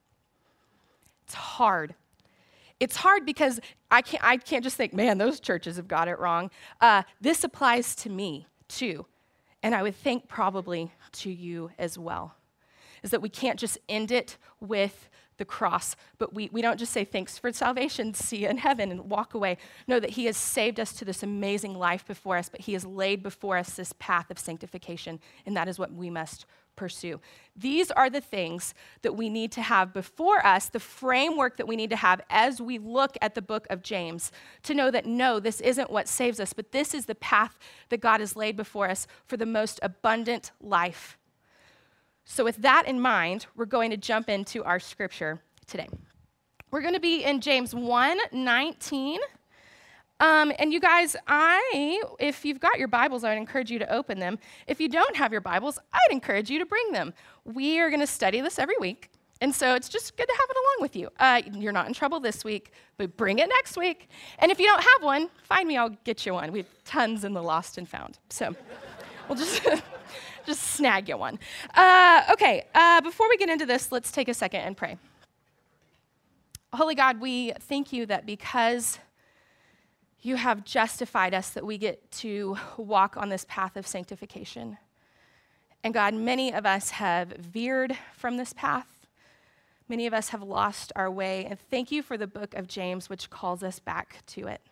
It's 1.24 1.34
hard 1.34 1.94
it's 2.80 2.96
hard 2.96 3.24
because 3.24 3.60
I 3.90 4.02
can't, 4.02 4.22
I 4.24 4.36
can't 4.36 4.64
just 4.64 4.76
think, 4.76 4.92
man, 4.92 5.18
those 5.18 5.40
churches 5.40 5.76
have 5.76 5.88
got 5.88 6.08
it 6.08 6.18
wrong. 6.18 6.50
Uh, 6.80 7.02
this 7.20 7.44
applies 7.44 7.94
to 7.96 8.10
me 8.10 8.46
too. 8.68 9.06
And 9.62 9.74
I 9.74 9.82
would 9.82 9.96
think 9.96 10.28
probably 10.28 10.92
to 11.12 11.30
you 11.30 11.70
as 11.78 11.98
well. 11.98 12.34
Is 13.02 13.10
that 13.10 13.22
we 13.22 13.28
can't 13.28 13.58
just 13.58 13.78
end 13.88 14.10
it 14.10 14.36
with 14.60 15.08
the 15.36 15.44
cross, 15.44 15.96
but 16.18 16.34
we, 16.34 16.48
we 16.52 16.62
don't 16.62 16.78
just 16.78 16.92
say 16.92 17.04
thanks 17.04 17.38
for 17.38 17.50
salvation, 17.52 18.14
see 18.14 18.38
you 18.38 18.48
in 18.48 18.58
heaven, 18.58 18.90
and 18.90 19.10
walk 19.10 19.34
away. 19.34 19.56
No, 19.88 19.98
that 19.98 20.10
He 20.10 20.26
has 20.26 20.36
saved 20.36 20.78
us 20.78 20.92
to 20.94 21.04
this 21.04 21.22
amazing 21.22 21.74
life 21.74 22.06
before 22.06 22.36
us, 22.36 22.48
but 22.48 22.60
He 22.60 22.74
has 22.74 22.84
laid 22.84 23.22
before 23.22 23.56
us 23.56 23.74
this 23.74 23.92
path 23.98 24.30
of 24.30 24.38
sanctification, 24.38 25.20
and 25.44 25.56
that 25.56 25.68
is 25.68 25.78
what 25.78 25.92
we 25.92 26.08
must 26.08 26.46
pursue. 26.76 27.20
These 27.56 27.90
are 27.90 28.10
the 28.10 28.20
things 28.20 28.74
that 29.02 29.14
we 29.14 29.28
need 29.28 29.52
to 29.52 29.62
have 29.62 29.92
before 29.92 30.44
us, 30.44 30.68
the 30.68 30.80
framework 30.80 31.56
that 31.56 31.68
we 31.68 31.76
need 31.76 31.90
to 31.90 31.96
have 31.96 32.20
as 32.28 32.60
we 32.60 32.78
look 32.78 33.16
at 33.22 33.34
the 33.34 33.42
book 33.42 33.66
of 33.70 33.82
James 33.82 34.32
to 34.64 34.74
know 34.74 34.90
that 34.90 35.06
no, 35.06 35.40
this 35.40 35.60
isn't 35.60 35.90
what 35.90 36.08
saves 36.08 36.40
us, 36.40 36.52
but 36.52 36.72
this 36.72 36.94
is 36.94 37.06
the 37.06 37.14
path 37.14 37.58
that 37.88 38.00
God 38.00 38.20
has 38.20 38.36
laid 38.36 38.56
before 38.56 38.88
us 38.88 39.06
for 39.26 39.36
the 39.36 39.46
most 39.46 39.78
abundant 39.82 40.50
life. 40.60 41.18
So, 42.24 42.42
with 42.42 42.56
that 42.58 42.88
in 42.88 43.00
mind, 43.00 43.46
we're 43.54 43.66
going 43.66 43.90
to 43.90 43.96
jump 43.96 44.28
into 44.28 44.64
our 44.64 44.80
scripture 44.80 45.40
today. 45.66 45.88
We're 46.70 46.80
going 46.80 46.94
to 46.94 47.00
be 47.00 47.22
in 47.22 47.40
James 47.40 47.74
1 47.74 48.18
19 48.32 49.20
um, 50.20 50.52
and 50.58 50.72
you 50.72 50.80
guys, 50.80 51.16
I, 51.26 52.02
if 52.20 52.44
you've 52.44 52.60
got 52.60 52.78
your 52.78 52.88
Bibles, 52.88 53.24
I'd 53.24 53.36
encourage 53.36 53.70
you 53.70 53.78
to 53.80 53.92
open 53.92 54.20
them. 54.20 54.38
If 54.66 54.80
you 54.80 54.88
don't 54.88 55.16
have 55.16 55.32
your 55.32 55.40
Bibles, 55.40 55.78
I'd 55.92 56.12
encourage 56.12 56.50
you 56.50 56.58
to 56.60 56.66
bring 56.66 56.92
them. 56.92 57.12
We 57.44 57.80
are 57.80 57.90
going 57.90 58.00
to 58.00 58.06
study 58.06 58.40
this 58.40 58.58
every 58.58 58.76
week. 58.78 59.10
And 59.40 59.54
so 59.54 59.74
it's 59.74 59.88
just 59.88 60.16
good 60.16 60.26
to 60.26 60.32
have 60.32 60.48
it 60.48 60.56
along 60.56 60.76
with 60.80 60.96
you. 60.96 61.10
Uh, 61.18 61.42
you're 61.52 61.72
not 61.72 61.88
in 61.88 61.92
trouble 61.92 62.20
this 62.20 62.44
week, 62.44 62.70
but 62.96 63.16
bring 63.16 63.40
it 63.40 63.48
next 63.48 63.76
week. 63.76 64.08
And 64.38 64.52
if 64.52 64.60
you 64.60 64.66
don't 64.66 64.82
have 64.82 65.02
one, 65.02 65.28
find 65.42 65.66
me, 65.66 65.76
I'll 65.76 65.96
get 66.04 66.24
you 66.24 66.34
one. 66.34 66.52
We 66.52 66.60
have 66.60 66.84
tons 66.84 67.24
in 67.24 67.32
the 67.32 67.42
lost 67.42 67.76
and 67.76 67.88
found. 67.88 68.18
So 68.30 68.54
we'll 69.28 69.36
just, 69.36 69.66
just 70.46 70.62
snag 70.62 71.08
you 71.08 71.16
one. 71.16 71.40
Uh, 71.74 72.22
okay, 72.32 72.64
uh, 72.74 73.00
before 73.00 73.28
we 73.28 73.36
get 73.36 73.48
into 73.48 73.66
this, 73.66 73.90
let's 73.90 74.12
take 74.12 74.28
a 74.28 74.34
second 74.34 74.60
and 74.60 74.76
pray. 74.76 74.96
Holy 76.72 76.94
God, 76.94 77.20
we 77.20 77.52
thank 77.60 77.92
you 77.92 78.06
that 78.06 78.26
because 78.26 78.98
you 80.24 80.36
have 80.36 80.64
justified 80.64 81.34
us 81.34 81.50
that 81.50 81.66
we 81.66 81.76
get 81.76 82.10
to 82.10 82.56
walk 82.78 83.14
on 83.18 83.28
this 83.28 83.44
path 83.46 83.76
of 83.76 83.86
sanctification. 83.86 84.78
And 85.84 85.92
God, 85.92 86.14
many 86.14 86.50
of 86.52 86.64
us 86.64 86.90
have 86.90 87.28
veered 87.28 87.94
from 88.16 88.38
this 88.38 88.54
path. 88.54 89.06
Many 89.86 90.06
of 90.06 90.14
us 90.14 90.30
have 90.30 90.42
lost 90.42 90.92
our 90.96 91.10
way. 91.10 91.44
And 91.44 91.60
thank 91.60 91.92
you 91.92 92.02
for 92.02 92.16
the 92.16 92.26
book 92.26 92.54
of 92.54 92.66
James, 92.66 93.10
which 93.10 93.28
calls 93.28 93.62
us 93.62 93.78
back 93.78 94.24
to 94.28 94.46
it. 94.46 94.62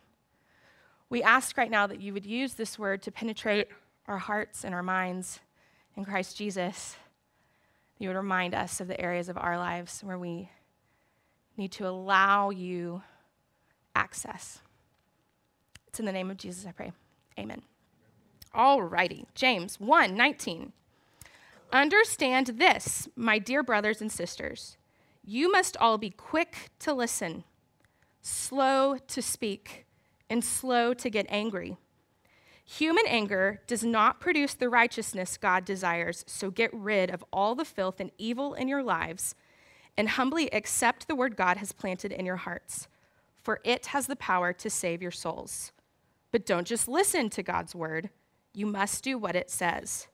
We 1.11 1.23
ask 1.23 1.59
right 1.59 1.71
now 1.71 1.87
that 1.87 2.01
you 2.01 2.15
would 2.15 2.25
use 2.25 2.55
this 2.55 2.79
word 2.79 3.03
to 3.03 3.13
penetrate 3.13 3.69
our 4.09 4.17
hearts 4.17 4.65
and 4.65 4.75
our 4.75 4.83
minds 4.83 5.41
in 5.99 6.07
Christ 6.07 6.35
Jesus. 6.35 6.97
You 7.99 8.09
would 8.09 8.17
remind 8.17 8.55
us 8.55 8.81
of 8.81 8.89
the 8.89 8.99
areas 8.99 9.29
of 9.29 9.37
our 9.37 9.59
lives 9.59 10.01
where 10.01 10.19
we 10.19 10.49
need 11.59 11.73
to 11.73 11.87
allow 11.87 12.49
you 12.49 13.03
access. 13.95 14.63
It's 15.93 16.01
in 16.01 16.07
the 16.07 16.13
name 16.13 16.31
of 16.31 16.39
Jesus 16.39 16.65
I 16.65 16.73
pray. 16.73 16.91
Amen. 17.39 17.61
All 18.55 18.81
righty. 18.81 19.27
James 19.35 19.79
1 19.79 20.17
19. 20.17 20.73
Understand 21.71 22.47
this, 22.47 23.11
my 23.15 23.39
dear 23.39 23.63
brothers 23.63 24.01
and 24.01 24.11
sisters. 24.11 24.79
You 25.23 25.53
must 25.53 25.77
all 25.77 25.99
be 25.99 26.09
quick 26.09 26.71
to 26.79 26.95
listen, 26.95 27.45
slow 28.23 28.97
to 29.07 29.21
speak, 29.21 29.85
and 30.31 30.43
slow 30.43 30.95
to 30.95 31.11
get 31.11 31.27
angry. 31.29 31.77
Human 32.65 33.05
anger 33.07 33.61
does 33.67 33.85
not 33.85 34.19
produce 34.19 34.55
the 34.55 34.71
righteousness 34.71 35.37
God 35.37 35.67
desires, 35.67 36.25
so 36.27 36.51
get 36.51 36.73
rid 36.73 37.11
of 37.11 37.23
all 37.35 37.55
the 37.55 37.67
filth 37.67 38.01
and 38.01 38.13
evil 38.17 38.55
in 38.55 38.67
your 38.67 38.83
lives 38.83 39.35
and 39.99 40.09
humbly 40.09 40.51
accept 40.55 41.07
the 41.07 41.15
word 41.15 41.37
God 41.37 41.59
has 41.59 41.73
planted 41.73 42.13
in 42.13 42.25
your 42.25 42.37
hearts, 42.37 42.89
for 43.43 43.61
it 43.63 43.89
has 43.89 44.07
the 44.07 44.17
power 44.17 44.55
to 44.55 44.71
save 44.71 45.03
your 45.03 45.11
souls. 45.11 45.71
But 46.33 46.47
don't 46.47 46.67
just 46.67 46.89
listen 46.89 47.31
to 47.31 47.43
God's 47.43 47.75
word, 47.75 48.11
you 48.55 48.67
must 48.67 49.05
do 49.05 49.17
what 49.17 49.37
it 49.37 49.51
says. 49.51 50.09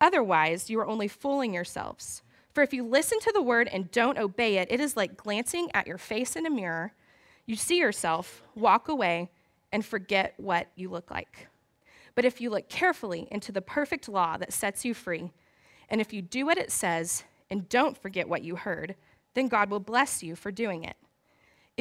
Otherwise, 0.00 0.70
you 0.70 0.78
are 0.80 0.86
only 0.86 1.08
fooling 1.08 1.52
yourselves. 1.52 2.22
For 2.52 2.62
if 2.62 2.72
you 2.72 2.84
listen 2.84 3.18
to 3.20 3.32
the 3.32 3.42
word 3.42 3.68
and 3.68 3.90
don't 3.90 4.18
obey 4.18 4.58
it, 4.58 4.68
it 4.70 4.80
is 4.80 4.96
like 4.96 5.16
glancing 5.16 5.70
at 5.74 5.86
your 5.86 5.98
face 5.98 6.36
in 6.36 6.46
a 6.46 6.50
mirror. 6.50 6.92
You 7.46 7.56
see 7.56 7.78
yourself, 7.78 8.42
walk 8.54 8.88
away, 8.88 9.30
and 9.72 9.84
forget 9.84 10.34
what 10.36 10.68
you 10.76 10.90
look 10.90 11.10
like. 11.10 11.48
But 12.14 12.24
if 12.24 12.40
you 12.40 12.50
look 12.50 12.68
carefully 12.68 13.26
into 13.30 13.52
the 13.52 13.62
perfect 13.62 14.08
law 14.08 14.36
that 14.36 14.52
sets 14.52 14.84
you 14.84 14.92
free, 14.92 15.32
and 15.88 16.00
if 16.00 16.12
you 16.12 16.20
do 16.20 16.46
what 16.46 16.58
it 16.58 16.70
says 16.70 17.24
and 17.50 17.68
don't 17.68 17.96
forget 17.96 18.28
what 18.28 18.42
you 18.42 18.56
heard, 18.56 18.96
then 19.34 19.48
God 19.48 19.70
will 19.70 19.80
bless 19.80 20.22
you 20.22 20.36
for 20.36 20.50
doing 20.50 20.84
it. 20.84 20.96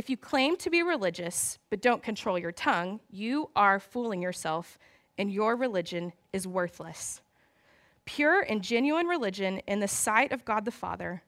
If 0.01 0.09
you 0.09 0.17
claim 0.17 0.57
to 0.57 0.71
be 0.71 0.81
religious 0.81 1.59
but 1.69 1.79
don't 1.79 2.01
control 2.01 2.39
your 2.39 2.51
tongue, 2.51 3.01
you 3.11 3.51
are 3.55 3.79
fooling 3.79 4.19
yourself, 4.19 4.79
and 5.15 5.31
your 5.31 5.55
religion 5.55 6.11
is 6.33 6.47
worthless. 6.47 7.21
Pure 8.05 8.47
and 8.49 8.63
genuine 8.63 9.05
religion 9.05 9.59
in 9.67 9.79
the 9.79 9.87
sight 9.87 10.31
of 10.31 10.43
God 10.43 10.65
the 10.65 10.71
Father 10.71 11.21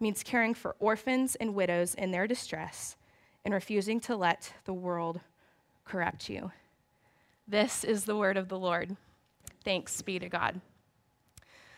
means 0.00 0.24
caring 0.24 0.54
for 0.54 0.74
orphans 0.80 1.36
and 1.36 1.54
widows 1.54 1.94
in 1.94 2.10
their 2.10 2.26
distress 2.26 2.96
and 3.44 3.54
refusing 3.54 4.00
to 4.00 4.16
let 4.16 4.52
the 4.64 4.74
world 4.74 5.20
corrupt 5.84 6.28
you. 6.28 6.50
This 7.46 7.84
is 7.84 8.06
the 8.06 8.16
word 8.16 8.36
of 8.36 8.48
the 8.48 8.58
Lord. 8.58 8.96
Thanks 9.62 10.02
be 10.02 10.18
to 10.18 10.28
God. 10.28 10.60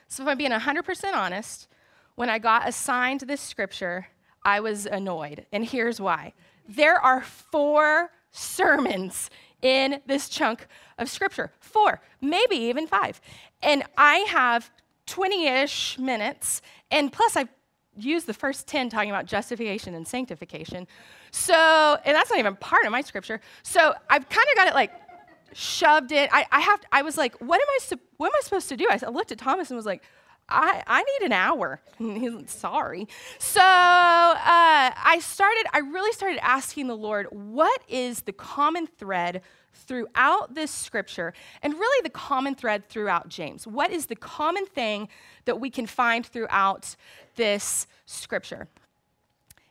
So, 0.08 0.22
if 0.22 0.28
I'm 0.30 0.38
being 0.38 0.52
100% 0.52 1.14
honest, 1.14 1.68
when 2.14 2.30
I 2.30 2.38
got 2.38 2.66
assigned 2.66 3.20
this 3.20 3.42
scripture, 3.42 4.06
I 4.48 4.60
was 4.60 4.86
annoyed. 4.86 5.44
And 5.52 5.62
here's 5.62 6.00
why 6.00 6.32
there 6.66 6.98
are 6.98 7.20
four 7.20 8.10
sermons 8.30 9.28
in 9.60 10.00
this 10.06 10.30
chunk 10.30 10.66
of 10.96 11.10
scripture. 11.10 11.52
Four, 11.60 12.00
maybe 12.22 12.56
even 12.56 12.86
five. 12.86 13.20
And 13.62 13.82
I 13.98 14.18
have 14.30 14.70
20 15.04 15.46
ish 15.48 15.98
minutes, 15.98 16.62
and 16.90 17.12
plus 17.12 17.36
I've 17.36 17.50
used 17.94 18.26
the 18.26 18.32
first 18.32 18.66
10 18.66 18.88
talking 18.88 19.10
about 19.10 19.26
justification 19.26 19.94
and 19.94 20.08
sanctification. 20.08 20.86
So, 21.30 21.98
and 22.06 22.16
that's 22.16 22.30
not 22.30 22.38
even 22.38 22.56
part 22.56 22.86
of 22.86 22.92
my 22.92 23.02
scripture. 23.02 23.42
So 23.62 23.92
I've 24.08 24.30
kind 24.30 24.46
of 24.50 24.56
got 24.56 24.68
it 24.68 24.74
like 24.74 24.92
shoved 25.52 26.12
it. 26.12 26.30
I, 26.32 26.46
I 26.50 26.60
have. 26.60 26.80
I 26.90 27.02
was 27.02 27.18
like, 27.18 27.38
what 27.42 27.60
am 27.60 27.68
I? 27.68 27.98
What 28.16 28.28
am 28.28 28.32
I 28.34 28.40
supposed 28.44 28.70
to 28.70 28.78
do? 28.78 28.86
I 28.90 28.96
looked 29.10 29.30
at 29.30 29.38
Thomas 29.38 29.68
and 29.68 29.76
was 29.76 29.84
like, 29.84 30.02
I, 30.48 30.82
I 30.86 31.02
need 31.02 31.26
an 31.26 31.32
hour. 31.32 31.80
Sorry. 32.46 33.06
So 33.38 33.60
uh, 33.60 33.64
I 34.44 35.18
started. 35.20 35.66
I 35.72 35.80
really 35.80 36.12
started 36.12 36.38
asking 36.42 36.86
the 36.86 36.96
Lord, 36.96 37.26
what 37.30 37.82
is 37.88 38.22
the 38.22 38.32
common 38.32 38.86
thread 38.86 39.42
throughout 39.74 40.54
this 40.54 40.70
scripture, 40.70 41.32
and 41.62 41.74
really 41.74 42.02
the 42.02 42.10
common 42.10 42.54
thread 42.54 42.88
throughout 42.88 43.28
James? 43.28 43.66
What 43.66 43.90
is 43.90 44.06
the 44.06 44.16
common 44.16 44.66
thing 44.66 45.08
that 45.44 45.60
we 45.60 45.70
can 45.70 45.86
find 45.86 46.24
throughout 46.24 46.96
this 47.36 47.86
scripture? 48.06 48.68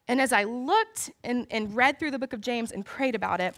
And 0.08 0.22
as 0.22 0.32
I 0.32 0.44
looked 0.44 1.12
and, 1.24 1.48
and 1.52 1.76
read 1.76 2.00
through 2.00 2.12
the 2.12 2.20
book 2.20 2.34
of 2.34 2.42
James 2.42 2.72
and 2.72 2.86
prayed 2.86 3.16
about 3.16 3.42
it, 3.42 3.56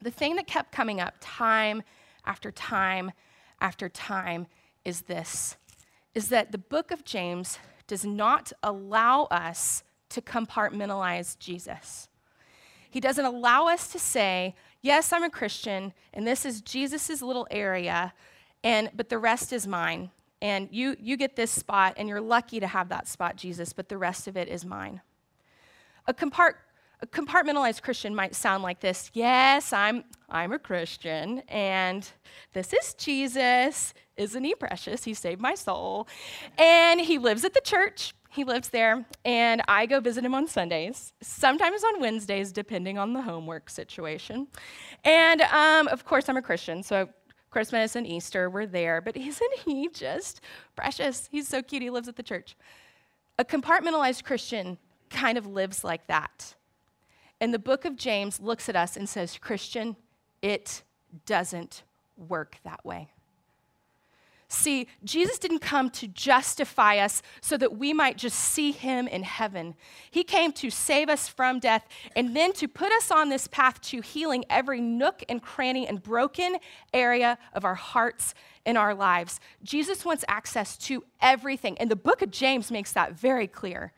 the 0.00 0.10
thing 0.10 0.34
that 0.36 0.46
kept 0.46 0.72
coming 0.72 1.00
up 1.00 1.14
time 1.20 1.82
after 2.24 2.50
time 2.50 3.12
after 3.60 3.88
time 3.88 4.46
is 4.84 5.02
this 5.02 5.56
is 6.14 6.28
that 6.28 6.52
the 6.52 6.58
book 6.58 6.90
of 6.90 7.04
James 7.04 7.58
does 7.86 8.04
not 8.04 8.52
allow 8.62 9.24
us 9.24 9.82
to 10.10 10.20
compartmentalize 10.20 11.38
Jesus. 11.38 12.08
He 12.90 13.00
doesn't 13.00 13.24
allow 13.24 13.68
us 13.68 13.88
to 13.88 13.98
say, 13.98 14.54
"Yes, 14.82 15.12
I'm 15.12 15.22
a 15.22 15.30
Christian 15.30 15.94
and 16.12 16.26
this 16.26 16.44
is 16.44 16.60
Jesus' 16.60 17.22
little 17.22 17.46
area 17.50 18.12
and 18.62 18.90
but 18.94 19.08
the 19.08 19.18
rest 19.18 19.52
is 19.52 19.66
mine." 19.66 20.10
And 20.42 20.68
you 20.72 20.96
you 20.98 21.16
get 21.16 21.36
this 21.36 21.50
spot 21.50 21.94
and 21.96 22.08
you're 22.08 22.20
lucky 22.20 22.60
to 22.60 22.66
have 22.66 22.88
that 22.90 23.08
spot, 23.08 23.36
Jesus, 23.36 23.72
but 23.72 23.88
the 23.88 23.96
rest 23.96 24.26
of 24.26 24.36
it 24.36 24.48
is 24.48 24.64
mine. 24.64 25.00
A 26.06 26.12
compart 26.12 26.54
a 27.02 27.06
compartmentalized 27.06 27.82
Christian 27.82 28.14
might 28.14 28.34
sound 28.34 28.62
like 28.62 28.80
this 28.80 29.10
Yes, 29.12 29.72
I'm, 29.72 30.04
I'm 30.30 30.52
a 30.52 30.58
Christian, 30.58 31.40
and 31.48 32.08
this 32.52 32.72
is 32.72 32.94
Jesus. 32.94 33.92
Isn't 34.16 34.44
he 34.44 34.54
precious? 34.54 35.02
He 35.04 35.14
saved 35.14 35.40
my 35.40 35.54
soul. 35.54 36.06
And 36.56 37.00
he 37.00 37.18
lives 37.18 37.44
at 37.44 37.54
the 37.54 37.60
church. 37.60 38.14
He 38.30 38.44
lives 38.44 38.70
there, 38.70 39.04
and 39.26 39.60
I 39.68 39.84
go 39.84 40.00
visit 40.00 40.24
him 40.24 40.34
on 40.34 40.46
Sundays, 40.46 41.12
sometimes 41.20 41.84
on 41.84 42.00
Wednesdays, 42.00 42.50
depending 42.50 42.96
on 42.96 43.12
the 43.12 43.20
homework 43.20 43.68
situation. 43.68 44.46
And 45.04 45.42
um, 45.42 45.86
of 45.88 46.06
course, 46.06 46.30
I'm 46.30 46.38
a 46.38 46.42
Christian, 46.42 46.82
so 46.82 47.10
Christmas 47.50 47.94
and 47.94 48.06
Easter, 48.06 48.48
we're 48.48 48.64
there. 48.64 49.02
But 49.02 49.18
isn't 49.18 49.58
he 49.66 49.90
just 49.90 50.40
precious? 50.76 51.28
He's 51.30 51.46
so 51.46 51.60
cute. 51.60 51.82
He 51.82 51.90
lives 51.90 52.08
at 52.08 52.16
the 52.16 52.22
church. 52.22 52.56
A 53.38 53.44
compartmentalized 53.44 54.24
Christian 54.24 54.78
kind 55.10 55.36
of 55.36 55.46
lives 55.46 55.84
like 55.84 56.06
that. 56.06 56.54
And 57.42 57.52
the 57.52 57.58
book 57.58 57.84
of 57.84 57.96
James 57.96 58.38
looks 58.38 58.68
at 58.68 58.76
us 58.76 58.96
and 58.96 59.08
says, 59.08 59.36
Christian, 59.36 59.96
it 60.42 60.82
doesn't 61.26 61.82
work 62.16 62.58
that 62.62 62.84
way. 62.84 63.08
See, 64.46 64.86
Jesus 65.02 65.40
didn't 65.40 65.58
come 65.58 65.90
to 65.90 66.06
justify 66.06 66.98
us 66.98 67.20
so 67.40 67.56
that 67.56 67.76
we 67.76 67.92
might 67.92 68.16
just 68.16 68.38
see 68.38 68.70
him 68.70 69.08
in 69.08 69.24
heaven. 69.24 69.74
He 70.08 70.22
came 70.22 70.52
to 70.52 70.70
save 70.70 71.08
us 71.08 71.26
from 71.26 71.58
death 71.58 71.84
and 72.14 72.36
then 72.36 72.52
to 72.52 72.68
put 72.68 72.92
us 72.92 73.10
on 73.10 73.28
this 73.28 73.48
path 73.48 73.80
to 73.80 74.02
healing 74.02 74.44
every 74.48 74.80
nook 74.80 75.24
and 75.28 75.42
cranny 75.42 75.84
and 75.88 76.00
broken 76.00 76.58
area 76.94 77.38
of 77.54 77.64
our 77.64 77.74
hearts 77.74 78.34
and 78.64 78.78
our 78.78 78.94
lives. 78.94 79.40
Jesus 79.64 80.04
wants 80.04 80.24
access 80.28 80.76
to 80.76 81.02
everything, 81.20 81.76
and 81.78 81.90
the 81.90 81.96
book 81.96 82.22
of 82.22 82.30
James 82.30 82.70
makes 82.70 82.92
that 82.92 83.14
very 83.14 83.48
clear. 83.48 83.92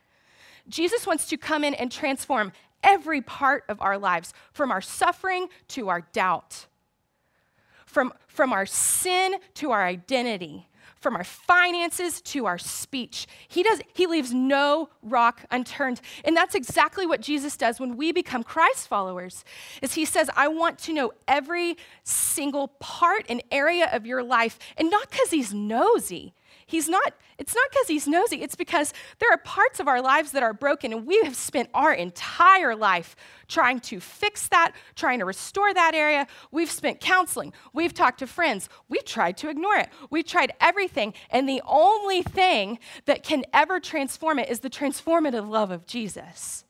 Jesus 0.67 1.07
wants 1.07 1.27
to 1.27 1.37
come 1.37 1.63
in 1.63 1.75
and 1.75 1.93
transform 1.93 2.53
every 2.85 3.21
part 3.21 3.65
of 3.69 3.81
our 3.81 3.99
lives, 3.99 4.33
from 4.53 4.71
our 4.71 4.81
suffering 4.81 5.49
to 5.69 5.89
our 5.89 6.03
doubt, 6.13 6.67
from, 7.87 8.13
from 8.29 8.53
our 8.53 8.67
sin 8.67 9.37
to 9.55 9.73
our 9.73 9.85
identity, 9.85 10.69
from 11.05 11.17
our 11.17 11.25
finances 11.25 12.23
to 12.23 12.47
our 12.47 12.57
speech. 12.57 13.27
He 13.47 13.63
does 13.63 13.83
he 13.93 14.07
leaves 14.07 14.33
no 14.33 14.89
rock 15.03 15.45
unturned. 15.51 16.01
And 16.25 16.35
that's 16.35 16.55
exactly 16.55 17.05
what 17.05 17.21
Jesus 17.21 17.59
does 17.59 17.79
when 17.79 17.99
we 17.99 18.11
become 18.11 18.43
Christ 18.43 18.89
followers. 18.89 19.45
Is 19.83 19.93
he 19.93 20.07
says, 20.07 20.31
"I 20.35 20.49
want 20.49 20.79
to 20.79 20.95
know 20.95 21.13
every 21.29 21.77
single 22.05 22.69
part 22.81 23.27
and 23.29 23.43
area 23.51 23.91
of 23.93 24.07
your 24.07 24.23
life." 24.23 24.59
And 24.79 24.91
not 24.91 25.11
cuz 25.11 25.31
he's 25.31 25.53
nosy. 25.53 26.33
He's 26.67 26.89
not, 26.89 27.15
it's 27.39 27.55
not 27.55 27.71
because 27.71 27.89
he's 27.89 28.09
nosy, 28.09 28.43
it's 28.43 28.55
because 28.55 28.93
there 29.19 29.31
are 29.31 29.39
parts 29.39 29.81
of 29.81 29.89
our 29.89 30.01
lives 30.01 30.33
that 30.33 30.43
are 30.43 30.55
broken, 30.55 30.93
and 30.93 31.07
we 31.07 31.21
have 31.25 31.37
spent 31.37 31.69
our 31.75 31.93
entire 31.93 32.75
life 32.75 33.17
trying 33.49 33.81
to 33.81 34.01
fix 34.01 34.49
that, 34.49 34.73
trying 34.95 35.19
to 35.19 35.25
restore 35.25 35.75
that 35.75 35.95
area. 35.95 36.27
We've 36.51 36.71
spent 36.71 37.01
counseling, 37.01 37.53
we've 37.73 37.93
talked 37.93 38.21
to 38.21 38.27
friends, 38.27 38.69
we've 38.89 39.05
tried 39.05 39.37
to 39.39 39.51
ignore 39.51 39.77
it, 39.77 39.89
we've 40.11 40.27
tried 40.27 40.53
everything, 40.61 41.15
and 41.31 41.49
the 41.49 41.63
only 41.67 42.23
thing 42.23 42.79
that 43.05 43.23
can 43.23 43.45
ever 43.53 43.81
transform 43.81 44.39
it 44.39 44.49
is 44.49 44.61
the 44.61 44.71
transformative 44.71 45.49
love 45.49 45.71
of 45.71 45.87
Jesus. 45.87 46.65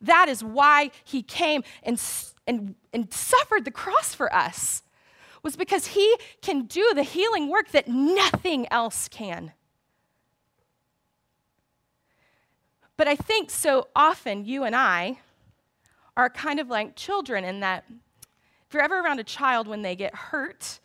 That 0.00 0.28
is 0.28 0.42
why 0.42 0.90
he 1.04 1.22
came 1.22 1.62
and, 1.84 2.02
and, 2.46 2.74
and 2.92 3.12
suffered 3.12 3.64
the 3.64 3.70
cross 3.70 4.14
for 4.14 4.34
us 4.34 4.82
was 5.42 5.56
because 5.56 5.88
he 5.88 6.16
can 6.40 6.62
do 6.62 6.92
the 6.94 7.02
healing 7.02 7.48
work 7.48 7.70
that 7.70 7.88
nothing 7.88 8.66
else 8.70 9.08
can. 9.08 9.52
But 12.96 13.08
I 13.08 13.16
think 13.16 13.50
so 13.50 13.88
often 13.96 14.44
you 14.44 14.64
and 14.64 14.76
I 14.76 15.18
are 16.16 16.30
kind 16.30 16.60
of 16.60 16.68
like 16.68 16.94
children 16.94 17.44
in 17.44 17.60
that 17.60 17.84
if 17.88 18.74
you're 18.74 18.82
ever 18.82 19.00
around 19.00 19.18
a 19.18 19.24
child 19.24 19.66
when 19.66 19.82
they 19.82 19.96
get 19.96 20.14
hurt, 20.14 20.80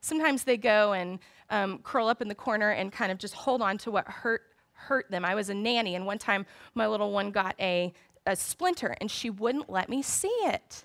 sometimes 0.00 0.44
they 0.44 0.56
go 0.56 0.92
and 0.92 1.18
um, 1.48 1.78
curl 1.78 2.08
up 2.08 2.20
in 2.20 2.28
the 2.28 2.34
corner 2.34 2.70
and 2.70 2.92
kind 2.92 3.12
of 3.12 3.18
just 3.18 3.34
hold 3.34 3.62
on 3.62 3.78
to 3.78 3.90
what 3.90 4.06
hurt 4.08 4.42
hurt 4.72 5.10
them. 5.10 5.24
I 5.24 5.34
was 5.34 5.50
a 5.50 5.54
nanny, 5.54 5.94
and 5.94 6.06
one 6.06 6.18
time 6.18 6.46
my 6.74 6.86
little 6.86 7.12
one 7.12 7.30
got 7.30 7.54
a, 7.60 7.92
a 8.26 8.34
splinter, 8.34 8.96
and 9.00 9.10
she 9.10 9.30
wouldn't 9.30 9.68
let 9.68 9.88
me 9.88 10.02
see 10.02 10.28
it. 10.28 10.84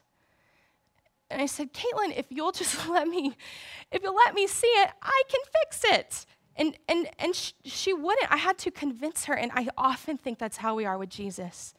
And 1.30 1.42
I 1.42 1.46
said, 1.46 1.74
Caitlin, 1.74 2.18
if 2.18 2.26
you'll 2.30 2.52
just 2.52 2.88
let 2.90 3.08
me, 3.08 3.36
if 3.92 4.04
you'll 4.04 4.16
let 4.16 4.34
me 4.34 4.48
see 4.48 4.68
it, 4.68 4.90
I 5.02 5.24
can 5.30 5.42
fix 5.62 5.84
it. 5.86 6.26
And, 6.58 6.78
and, 6.88 7.10
and 7.20 7.36
sh- 7.36 7.52
she 7.66 7.94
wouldn't. 7.94 8.32
I 8.32 8.38
had 8.38 8.58
to 8.60 8.72
convince 8.72 9.26
her. 9.26 9.34
And 9.34 9.52
I 9.54 9.68
often 9.78 10.18
think 10.18 10.40
that's 10.40 10.58
how 10.58 10.76
we 10.76 10.86
are 10.86 10.98
with 10.98 11.10
Jesus. 11.10 11.74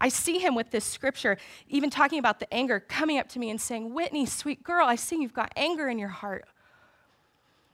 I 0.00 0.08
see 0.08 0.38
him 0.38 0.54
with 0.54 0.70
this 0.70 0.84
scripture, 0.84 1.36
even 1.68 1.90
talking 1.90 2.18
about 2.18 2.40
the 2.40 2.52
anger, 2.52 2.80
coming 2.80 3.18
up 3.18 3.28
to 3.30 3.38
me 3.38 3.50
and 3.50 3.60
saying, 3.60 3.92
Whitney, 3.92 4.24
sweet 4.24 4.64
girl, 4.64 4.86
I 4.86 4.96
see 4.96 5.20
you've 5.20 5.34
got 5.34 5.52
anger 5.56 5.88
in 5.88 5.98
your 5.98 6.08
heart. 6.08 6.46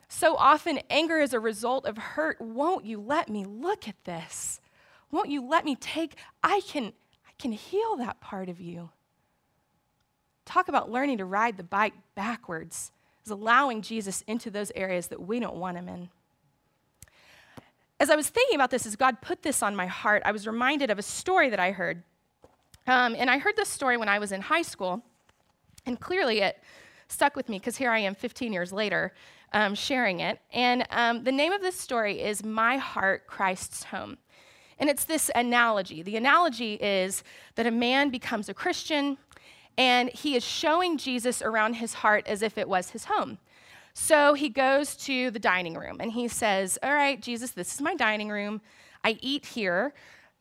So 0.09 0.37
often, 0.37 0.81
anger 0.91 1.19
is 1.19 1.33
a 1.33 1.41
result 1.41 1.87
of 1.87 1.97
hurt. 1.97 2.41
Won't 2.41 2.85
you 2.85 3.01
let 3.01 3.29
me 3.29 3.45
look 3.45 3.89
at 3.89 4.05
this? 4.05 4.61
Won't 5.11 5.31
you 5.31 5.47
let 5.47 5.65
me 5.65 5.77
take, 5.77 6.17
I 6.43 6.61
can, 6.67 6.87
I 7.27 7.33
can 7.39 7.53
heal 7.53 7.97
that 7.97 8.21
part 8.21 8.49
of 8.49 8.61
you. 8.61 8.91
Talk 10.47 10.69
about 10.69 10.91
learning 10.91 11.19
to 11.19 11.26
ride 11.26 11.59
the 11.59 11.65
bike 11.65 11.93
backwards, 12.15 12.93
is 13.25 13.31
allowing 13.31 13.83
Jesus 13.83 14.23
into 14.23 14.50
those 14.50 14.73
areas 14.75 15.09
that 15.09 15.21
we 15.21 15.38
don't 15.41 15.57
want 15.57 15.76
him 15.76 15.88
in. 15.88 16.09
As 17.99 18.11
I 18.11 18.17
was 18.17 18.29
thinking 18.29 18.55
about 18.55 18.71
this, 18.71 18.87
as 18.87 18.95
God 18.95 19.21
put 19.21 19.43
this 19.43 19.62
on 19.62 19.75
my 19.75 19.87
heart, 19.87 20.23
I 20.25 20.33
was 20.33 20.47
reminded 20.47 20.91
of 20.91 20.99
a 20.99 21.03
story 21.03 21.50
that 21.50 21.61
I 21.61 21.73
heard. 21.73 22.03
Um, 22.87 23.17
and 23.19 23.29
I 23.29 23.38
heard 23.38 23.57
this 23.57 23.69
story 23.69 23.97
when 23.97 24.09
I 24.09 24.19
was 24.19 24.33
in 24.33 24.41
high 24.41 24.62
school, 24.62 25.03
and 25.85 25.99
clearly 25.99 26.41
it 26.41 26.62
stuck 27.09 27.35
with 27.35 27.49
me 27.49 27.59
because 27.59 27.76
here 27.76 27.91
I 27.91 27.99
am 27.99 28.15
15 28.15 28.53
years 28.53 28.73
later 28.73 29.12
um, 29.53 29.75
sharing 29.75 30.21
it. 30.21 30.41
And 30.53 30.87
um, 30.91 31.25
the 31.25 31.33
name 31.33 31.53
of 31.53 31.61
this 31.61 31.79
story 31.79 32.21
is 32.21 32.45
My 32.45 32.76
Heart, 32.76 33.26
Christ's 33.26 33.85
Home. 33.85 34.19
And 34.79 34.91
it's 34.91 35.05
this 35.05 35.31
analogy. 35.35 36.03
The 36.03 36.17
analogy 36.17 36.75
is 36.75 37.25
that 37.55 37.67
a 37.67 37.71
man 37.71 38.11
becomes 38.11 38.49
a 38.49 38.55
Christian 38.55 39.17
and 39.78 40.11
he 40.11 40.37
is 40.37 40.45
showing 40.45 40.99
Jesus 40.99 41.42
around 41.42 41.75
his 41.75 41.95
heart 41.95 42.26
as 42.26 42.42
if 42.42 42.56
it 42.56 42.68
was 42.68 42.90
his 42.90 43.04
home. 43.04 43.38
So 43.99 44.35
he 44.35 44.49
goes 44.49 44.95
to 44.97 45.30
the 45.30 45.38
dining 45.38 45.75
room 45.75 45.97
and 46.00 46.12
he 46.12 46.28
says, 46.28 46.78
All 46.83 46.92
right, 46.92 47.21
Jesus, 47.21 47.52
this 47.52 47.75
is 47.75 47.80
my 47.80 47.95
dining 47.95 48.28
room. 48.28 48.61
I 49.02 49.18
eat 49.23 49.47
here. 49.47 49.95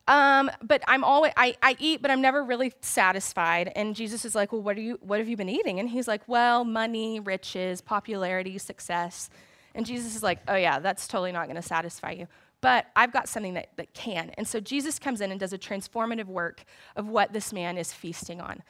Um, 0.08 0.52
but 0.62 0.84
I'm 0.88 1.04
always 1.04 1.34
I, 1.36 1.56
I 1.64 1.76
eat, 1.80 2.02
but 2.02 2.12
I'm 2.12 2.22
never 2.22 2.44
really 2.44 2.74
satisfied. 2.82 3.72
And 3.76 3.96
Jesus 3.96 4.26
is 4.26 4.36
like, 4.36 4.52
Well, 4.52 4.62
what 4.62 4.78
are 4.78 4.82
you 4.82 5.00
what 5.02 5.20
have 5.20 5.28
you 5.28 5.38
been 5.38 5.50
eating? 5.50 5.80
And 5.80 5.90
he's 5.90 6.08
like, 6.08 6.22
Well, 6.28 6.64
money, 6.64 7.20
riches, 7.20 7.82
popularity, 7.82 8.58
success. 8.58 9.30
And 9.74 9.86
Jesus 9.86 10.16
is 10.16 10.22
like, 10.22 10.40
Oh 10.48 10.56
yeah, 10.56 10.80
that's 10.80 11.08
totally 11.08 11.32
not 11.32 11.48
gonna 11.48 11.62
satisfy 11.62 12.12
you. 12.12 12.28
But 12.62 12.88
I've 12.96 13.14
got 13.14 13.30
something 13.30 13.54
that, 13.54 13.70
that 13.78 13.94
can. 13.94 14.32
And 14.38 14.48
so 14.48 14.60
Jesus 14.60 15.00
comes 15.00 15.22
in 15.22 15.32
and 15.32 15.40
does 15.40 15.54
a 15.54 15.58
transformative 15.58 16.26
work 16.26 16.64
of 16.96 17.08
what 17.08 17.32
this 17.32 17.54
man 17.54 17.78
is 17.78 17.94
feasting 17.94 18.42
on. 18.42 18.64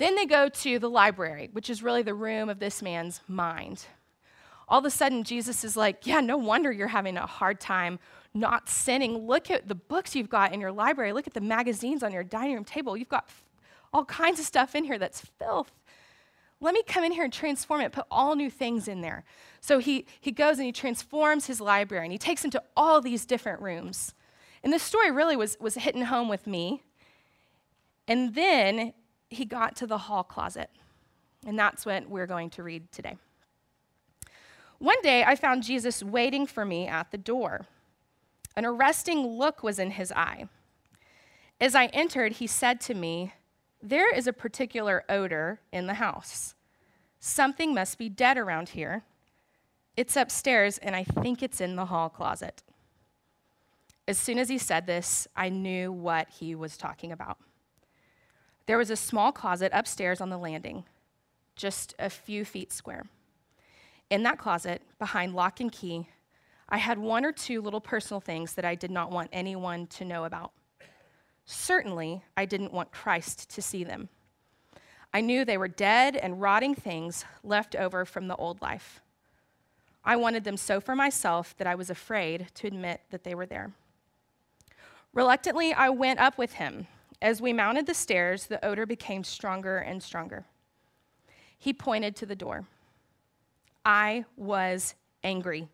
Then 0.00 0.14
they 0.14 0.24
go 0.24 0.48
to 0.48 0.78
the 0.78 0.88
library, 0.88 1.50
which 1.52 1.68
is 1.68 1.82
really 1.82 2.00
the 2.00 2.14
room 2.14 2.48
of 2.48 2.58
this 2.58 2.80
man's 2.80 3.20
mind. 3.28 3.84
All 4.66 4.78
of 4.78 4.86
a 4.86 4.90
sudden, 4.90 5.24
Jesus 5.24 5.62
is 5.62 5.76
like, 5.76 6.06
Yeah, 6.06 6.20
no 6.20 6.38
wonder 6.38 6.72
you're 6.72 6.88
having 6.88 7.18
a 7.18 7.26
hard 7.26 7.60
time 7.60 7.98
not 8.32 8.70
sinning. 8.70 9.26
Look 9.26 9.50
at 9.50 9.68
the 9.68 9.74
books 9.74 10.16
you've 10.16 10.30
got 10.30 10.54
in 10.54 10.60
your 10.60 10.72
library. 10.72 11.12
Look 11.12 11.26
at 11.26 11.34
the 11.34 11.42
magazines 11.42 12.02
on 12.02 12.12
your 12.12 12.24
dining 12.24 12.54
room 12.54 12.64
table. 12.64 12.96
You've 12.96 13.10
got 13.10 13.28
all 13.92 14.06
kinds 14.06 14.40
of 14.40 14.46
stuff 14.46 14.74
in 14.74 14.84
here 14.84 14.98
that's 14.98 15.20
filth. 15.20 15.70
Let 16.62 16.72
me 16.72 16.82
come 16.82 17.04
in 17.04 17.12
here 17.12 17.24
and 17.24 17.32
transform 17.32 17.82
it, 17.82 17.92
put 17.92 18.06
all 18.10 18.36
new 18.36 18.48
things 18.48 18.88
in 18.88 19.02
there. 19.02 19.24
So 19.60 19.80
he, 19.80 20.06
he 20.18 20.32
goes 20.32 20.56
and 20.56 20.64
he 20.64 20.72
transforms 20.72 21.44
his 21.44 21.60
library 21.60 22.06
and 22.06 22.12
he 22.12 22.18
takes 22.18 22.42
him 22.42 22.50
to 22.52 22.62
all 22.74 23.02
these 23.02 23.26
different 23.26 23.60
rooms. 23.60 24.14
And 24.64 24.72
this 24.72 24.82
story 24.82 25.10
really 25.10 25.36
was, 25.36 25.58
was 25.60 25.74
hitting 25.74 26.04
home 26.04 26.30
with 26.30 26.46
me. 26.46 26.82
And 28.08 28.34
then 28.34 28.94
he 29.30 29.44
got 29.44 29.76
to 29.76 29.86
the 29.86 29.98
hall 29.98 30.24
closet. 30.24 30.70
And 31.46 31.58
that's 31.58 31.86
what 31.86 32.08
we're 32.10 32.26
going 32.26 32.50
to 32.50 32.62
read 32.62 32.92
today. 32.92 33.16
One 34.78 35.00
day 35.02 35.24
I 35.24 35.36
found 35.36 35.62
Jesus 35.62 36.02
waiting 36.02 36.46
for 36.46 36.64
me 36.64 36.86
at 36.86 37.10
the 37.10 37.18
door. 37.18 37.66
An 38.56 38.66
arresting 38.66 39.26
look 39.26 39.62
was 39.62 39.78
in 39.78 39.92
his 39.92 40.12
eye. 40.12 40.48
As 41.60 41.74
I 41.74 41.86
entered, 41.86 42.32
he 42.34 42.46
said 42.46 42.80
to 42.82 42.94
me, 42.94 43.34
There 43.82 44.12
is 44.12 44.26
a 44.26 44.32
particular 44.32 45.04
odor 45.08 45.60
in 45.72 45.86
the 45.86 45.94
house. 45.94 46.54
Something 47.20 47.74
must 47.74 47.98
be 47.98 48.08
dead 48.08 48.38
around 48.38 48.70
here. 48.70 49.04
It's 49.96 50.16
upstairs, 50.16 50.78
and 50.78 50.96
I 50.96 51.04
think 51.04 51.42
it's 51.42 51.60
in 51.60 51.76
the 51.76 51.86
hall 51.86 52.08
closet. 52.08 52.62
As 54.08 54.16
soon 54.16 54.38
as 54.38 54.48
he 54.48 54.56
said 54.56 54.86
this, 54.86 55.28
I 55.36 55.50
knew 55.50 55.92
what 55.92 56.30
he 56.30 56.54
was 56.54 56.76
talking 56.76 57.12
about. 57.12 57.36
There 58.70 58.78
was 58.78 58.90
a 58.90 58.94
small 58.94 59.32
closet 59.32 59.72
upstairs 59.74 60.20
on 60.20 60.30
the 60.30 60.38
landing, 60.38 60.84
just 61.56 61.92
a 61.98 62.08
few 62.08 62.44
feet 62.44 62.72
square. 62.72 63.06
In 64.10 64.22
that 64.22 64.38
closet, 64.38 64.80
behind 64.96 65.34
lock 65.34 65.58
and 65.58 65.72
key, 65.72 66.06
I 66.68 66.76
had 66.78 66.96
one 66.96 67.24
or 67.24 67.32
two 67.32 67.62
little 67.62 67.80
personal 67.80 68.20
things 68.20 68.54
that 68.54 68.64
I 68.64 68.76
did 68.76 68.92
not 68.92 69.10
want 69.10 69.28
anyone 69.32 69.88
to 69.88 70.04
know 70.04 70.22
about. 70.22 70.52
Certainly, 71.44 72.22
I 72.36 72.44
didn't 72.44 72.72
want 72.72 72.92
Christ 72.92 73.50
to 73.50 73.60
see 73.60 73.82
them. 73.82 74.08
I 75.12 75.20
knew 75.20 75.44
they 75.44 75.58
were 75.58 75.66
dead 75.66 76.14
and 76.14 76.40
rotting 76.40 76.76
things 76.76 77.24
left 77.42 77.74
over 77.74 78.04
from 78.04 78.28
the 78.28 78.36
old 78.36 78.62
life. 78.62 79.00
I 80.04 80.14
wanted 80.14 80.44
them 80.44 80.56
so 80.56 80.80
for 80.80 80.94
myself 80.94 81.56
that 81.58 81.66
I 81.66 81.74
was 81.74 81.90
afraid 81.90 82.46
to 82.54 82.68
admit 82.68 83.00
that 83.10 83.24
they 83.24 83.34
were 83.34 83.46
there. 83.46 83.72
Reluctantly, 85.12 85.72
I 85.72 85.88
went 85.88 86.20
up 86.20 86.38
with 86.38 86.52
him. 86.52 86.86
As 87.22 87.40
we 87.40 87.52
mounted 87.52 87.86
the 87.86 87.94
stairs, 87.94 88.46
the 88.46 88.64
odor 88.64 88.86
became 88.86 89.24
stronger 89.24 89.78
and 89.78 90.02
stronger. 90.02 90.46
He 91.58 91.72
pointed 91.72 92.16
to 92.16 92.26
the 92.26 92.36
door. 92.36 92.64
I 93.84 94.24
was 94.36 94.94
angry. 95.22 95.68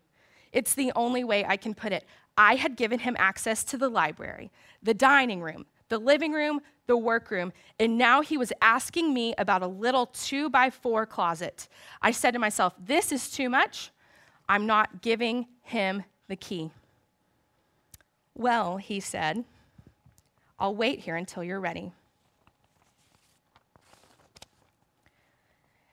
It's 0.51 0.73
the 0.73 0.91
only 0.95 1.23
way 1.23 1.45
I 1.45 1.57
can 1.57 1.73
put 1.73 1.93
it. 1.93 2.05
I 2.37 2.55
had 2.55 2.75
given 2.75 2.99
him 2.99 3.15
access 3.17 3.63
to 3.65 3.77
the 3.77 3.89
library, 3.89 4.51
the 4.83 4.93
dining 4.93 5.41
room, 5.41 5.65
the 5.89 5.97
living 5.97 6.33
room, 6.33 6.61
the 6.85 6.97
workroom, 6.97 7.51
and 7.79 7.97
now 7.97 8.21
he 8.21 8.37
was 8.37 8.53
asking 8.61 9.13
me 9.13 9.33
about 9.37 9.61
a 9.61 9.67
little 9.67 10.07
two 10.07 10.49
by 10.49 10.69
four 10.69 11.05
closet. 11.05 11.67
I 12.01 12.11
said 12.11 12.31
to 12.31 12.39
myself, 12.39 12.73
This 12.79 13.11
is 13.11 13.29
too 13.29 13.49
much. 13.49 13.91
I'm 14.49 14.65
not 14.65 15.01
giving 15.01 15.47
him 15.61 16.03
the 16.27 16.35
key. 16.35 16.71
Well, 18.33 18.77
he 18.77 18.99
said, 18.99 19.43
I'll 20.59 20.75
wait 20.75 20.99
here 20.99 21.15
until 21.15 21.43
you're 21.43 21.59
ready. 21.59 21.91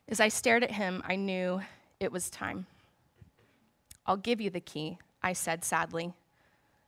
As 0.09 0.20
I 0.20 0.29
stared 0.29 0.62
at 0.62 0.72
him, 0.72 1.03
I 1.07 1.16
knew 1.16 1.61
it 2.00 2.12
was 2.12 2.31
time. 2.31 2.66
I'll 4.07 4.16
give 4.16 4.40
you 4.40 4.50
the 4.50 4.61
key, 4.61 4.98
I 5.22 5.33
said 5.33 5.64
sadly, 5.64 6.12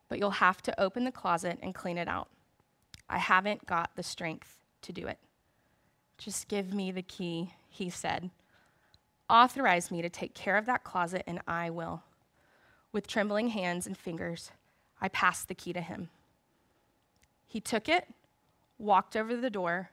but 0.07 0.19
you'll 0.19 0.31
have 0.31 0.61
to 0.63 0.79
open 0.79 1.03
the 1.03 1.11
closet 1.11 1.57
and 1.61 1.73
clean 1.73 1.97
it 1.97 2.07
out. 2.07 2.29
I 3.09 3.17
haven't 3.17 3.65
got 3.65 3.95
the 3.95 4.03
strength 4.03 4.57
to 4.83 4.93
do 4.93 5.07
it. 5.07 5.17
Just 6.17 6.47
give 6.47 6.73
me 6.73 6.91
the 6.91 7.01
key, 7.01 7.53
he 7.69 7.89
said. 7.89 8.29
Authorize 9.29 9.91
me 9.91 10.01
to 10.01 10.09
take 10.09 10.33
care 10.33 10.57
of 10.57 10.65
that 10.65 10.83
closet, 10.83 11.23
and 11.27 11.41
I 11.47 11.69
will. 11.69 12.03
With 12.91 13.07
trembling 13.07 13.49
hands 13.49 13.85
and 13.85 13.97
fingers, 13.97 14.51
I 15.01 15.09
passed 15.09 15.47
the 15.47 15.55
key 15.55 15.73
to 15.73 15.81
him. 15.81 16.09
He 17.47 17.59
took 17.61 17.87
it, 17.89 18.07
walked 18.77 19.15
over 19.15 19.35
the 19.35 19.49
door, 19.49 19.89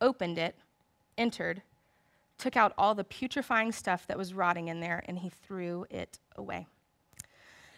opened 0.00 0.38
it, 0.38 0.56
entered, 1.18 1.62
took 2.38 2.56
out 2.56 2.72
all 2.78 2.94
the 2.94 3.04
putrefying 3.04 3.72
stuff 3.72 4.06
that 4.06 4.18
was 4.18 4.34
rotting 4.34 4.68
in 4.68 4.80
there, 4.80 5.04
and 5.06 5.18
he 5.18 5.28
threw 5.28 5.86
it 5.90 6.18
away. 6.36 6.66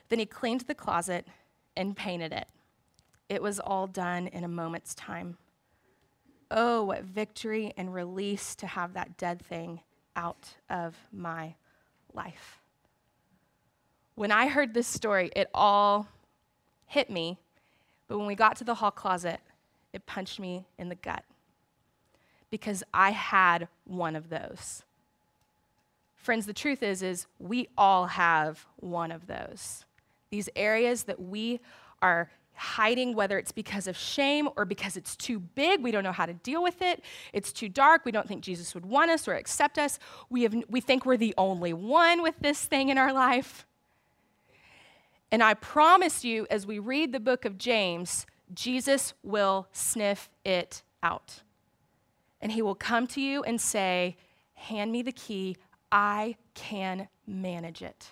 Then 0.08 0.18
he 0.18 0.26
cleaned 0.26 0.62
the 0.62 0.74
closet 0.74 1.26
and 1.76 1.96
painted 1.96 2.32
it. 2.32 2.48
It 3.28 3.42
was 3.42 3.58
all 3.58 3.86
done 3.86 4.26
in 4.28 4.44
a 4.44 4.48
moment's 4.48 4.94
time. 4.94 5.38
Oh, 6.50 6.84
what 6.84 7.02
victory 7.02 7.72
and 7.76 7.92
release 7.92 8.54
to 8.56 8.66
have 8.66 8.92
that 8.92 9.16
dead 9.16 9.42
thing 9.42 9.80
out 10.14 10.56
of 10.70 10.94
my 11.10 11.54
life. 12.12 12.60
When 14.14 14.30
I 14.30 14.48
heard 14.48 14.74
this 14.74 14.86
story, 14.86 15.30
it 15.34 15.50
all 15.52 16.06
hit 16.86 17.10
me, 17.10 17.38
but 18.08 18.18
when 18.18 18.26
we 18.26 18.34
got 18.34 18.56
to 18.56 18.64
the 18.64 18.74
hall 18.74 18.90
closet, 18.90 19.40
it 19.92 20.06
punched 20.06 20.40
me 20.40 20.66
in 20.78 20.88
the 20.88 20.94
gut 20.94 21.24
because 22.50 22.82
I 22.92 23.10
had 23.10 23.68
one 23.84 24.14
of 24.14 24.28
those. 24.28 24.82
Friends, 26.16 26.46
the 26.46 26.52
truth 26.52 26.82
is 26.82 27.02
is 27.02 27.26
we 27.38 27.68
all 27.76 28.06
have 28.06 28.66
one 28.76 29.12
of 29.12 29.26
those. 29.26 29.84
These 30.30 30.48
areas 30.56 31.04
that 31.04 31.20
we 31.20 31.60
are 32.00 32.30
hiding, 32.54 33.14
whether 33.14 33.38
it's 33.38 33.52
because 33.52 33.86
of 33.86 33.96
shame 33.96 34.48
or 34.56 34.64
because 34.64 34.96
it's 34.96 35.16
too 35.16 35.38
big, 35.38 35.82
we 35.82 35.90
don't 35.90 36.04
know 36.04 36.12
how 36.12 36.26
to 36.26 36.32
deal 36.32 36.62
with 36.62 36.80
it, 36.80 37.02
it's 37.32 37.52
too 37.52 37.68
dark, 37.68 38.04
we 38.04 38.12
don't 38.12 38.28
think 38.28 38.42
Jesus 38.42 38.74
would 38.74 38.86
want 38.86 39.10
us 39.10 39.26
or 39.26 39.34
accept 39.34 39.78
us, 39.78 39.98
we, 40.30 40.44
have, 40.44 40.54
we 40.68 40.80
think 40.80 41.04
we're 41.04 41.16
the 41.16 41.34
only 41.36 41.72
one 41.72 42.22
with 42.22 42.38
this 42.40 42.64
thing 42.64 42.88
in 42.88 42.98
our 42.98 43.12
life. 43.12 43.66
And 45.30 45.42
I 45.42 45.54
promise 45.54 46.24
you, 46.24 46.46
as 46.50 46.66
we 46.66 46.78
read 46.78 47.12
the 47.12 47.20
book 47.20 47.44
of 47.44 47.58
James, 47.58 48.26
Jesus 48.52 49.14
will 49.22 49.66
sniff 49.72 50.30
it 50.44 50.82
out. 51.02 51.42
And 52.40 52.52
he 52.52 52.62
will 52.62 52.74
come 52.74 53.06
to 53.08 53.20
you 53.20 53.42
and 53.42 53.60
say, 53.60 54.16
Hand 54.54 54.92
me 54.92 55.02
the 55.02 55.12
key, 55.12 55.56
I 55.90 56.36
can 56.54 57.08
manage 57.26 57.82
it. 57.82 58.08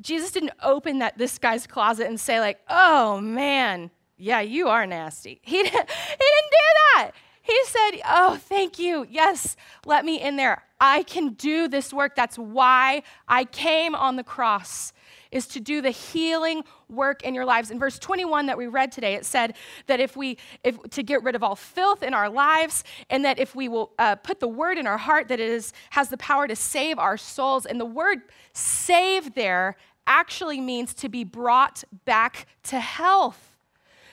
Jesus 0.00 0.30
didn't 0.30 0.52
open 0.62 0.98
that 0.98 1.16
this 1.16 1.38
guy's 1.38 1.66
closet 1.66 2.06
and 2.06 2.20
say, 2.20 2.38
like, 2.40 2.60
oh 2.68 3.20
man, 3.20 3.90
Yeah, 4.18 4.40
you 4.40 4.68
are 4.68 4.86
nasty. 4.86 5.40
He, 5.46 5.62
didn't, 5.62 5.72
he 5.72 6.24
didn't 6.26 6.50
do 6.50 6.66
that. 6.94 7.12
He 7.42 7.58
said, 7.64 8.00
Oh, 8.06 8.36
thank 8.36 8.78
you. 8.78 9.06
Yes, 9.08 9.56
let 9.84 10.04
me 10.04 10.20
in 10.20 10.36
there. 10.36 10.62
I 10.80 11.02
can 11.04 11.30
do 11.30 11.68
this 11.68 11.92
work. 11.92 12.14
That's 12.16 12.38
why 12.38 13.02
I 13.26 13.44
came 13.44 13.94
on 13.94 14.16
the 14.16 14.24
cross 14.24 14.92
is 15.30 15.46
to 15.48 15.60
do 15.60 15.80
the 15.80 15.90
healing 15.90 16.62
work 16.88 17.22
in 17.22 17.34
your 17.34 17.44
lives. 17.44 17.70
In 17.70 17.78
verse 17.78 17.98
21 17.98 18.46
that 18.46 18.56
we 18.56 18.66
read 18.66 18.92
today, 18.92 19.14
it 19.14 19.26
said 19.26 19.54
that 19.86 20.00
if 20.00 20.16
we, 20.16 20.38
if, 20.64 20.80
to 20.90 21.02
get 21.02 21.22
rid 21.22 21.34
of 21.34 21.42
all 21.42 21.56
filth 21.56 22.02
in 22.02 22.14
our 22.14 22.28
lives, 22.28 22.84
and 23.10 23.24
that 23.24 23.38
if 23.38 23.54
we 23.54 23.68
will 23.68 23.92
uh, 23.98 24.16
put 24.16 24.40
the 24.40 24.48
word 24.48 24.78
in 24.78 24.86
our 24.86 24.98
heart, 24.98 25.28
that 25.28 25.40
it 25.40 25.48
is, 25.48 25.72
has 25.90 26.08
the 26.08 26.16
power 26.16 26.46
to 26.46 26.56
save 26.56 26.98
our 26.98 27.16
souls. 27.16 27.66
And 27.66 27.80
the 27.80 27.86
word 27.86 28.22
save 28.52 29.34
there 29.34 29.76
actually 30.06 30.60
means 30.60 30.94
to 30.94 31.08
be 31.08 31.24
brought 31.24 31.82
back 32.04 32.46
to 32.64 32.80
health. 32.80 33.56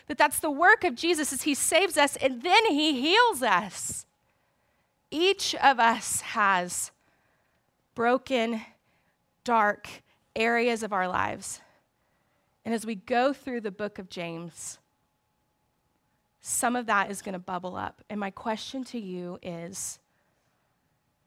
That 0.07 0.17
that's 0.17 0.39
the 0.39 0.51
work 0.51 0.83
of 0.83 0.95
Jesus 0.95 1.31
is 1.31 1.43
he 1.43 1.53
saves 1.53 1.97
us 1.97 2.17
and 2.17 2.41
then 2.41 2.65
he 2.65 2.99
heals 2.99 3.41
us. 3.41 4.05
Each 5.15 5.53
of 5.53 5.79
us 5.79 6.21
has 6.21 6.89
broken, 7.93 8.61
dark, 9.43 9.87
areas 10.35 10.81
of 10.81 10.91
our 10.91 11.07
lives. 11.07 11.61
And 12.65 12.73
as 12.73 12.83
we 12.83 12.95
go 12.95 13.31
through 13.31 13.61
the 13.61 13.69
book 13.69 13.99
of 13.99 14.09
James, 14.09 14.79
some 16.41 16.75
of 16.75 16.87
that 16.87 17.11
is 17.11 17.21
going 17.21 17.33
to 17.33 17.39
bubble 17.39 17.75
up. 17.75 18.01
And 18.09 18.19
my 18.19 18.31
question 18.31 18.83
to 18.85 18.99
you 18.99 19.37
is 19.43 19.99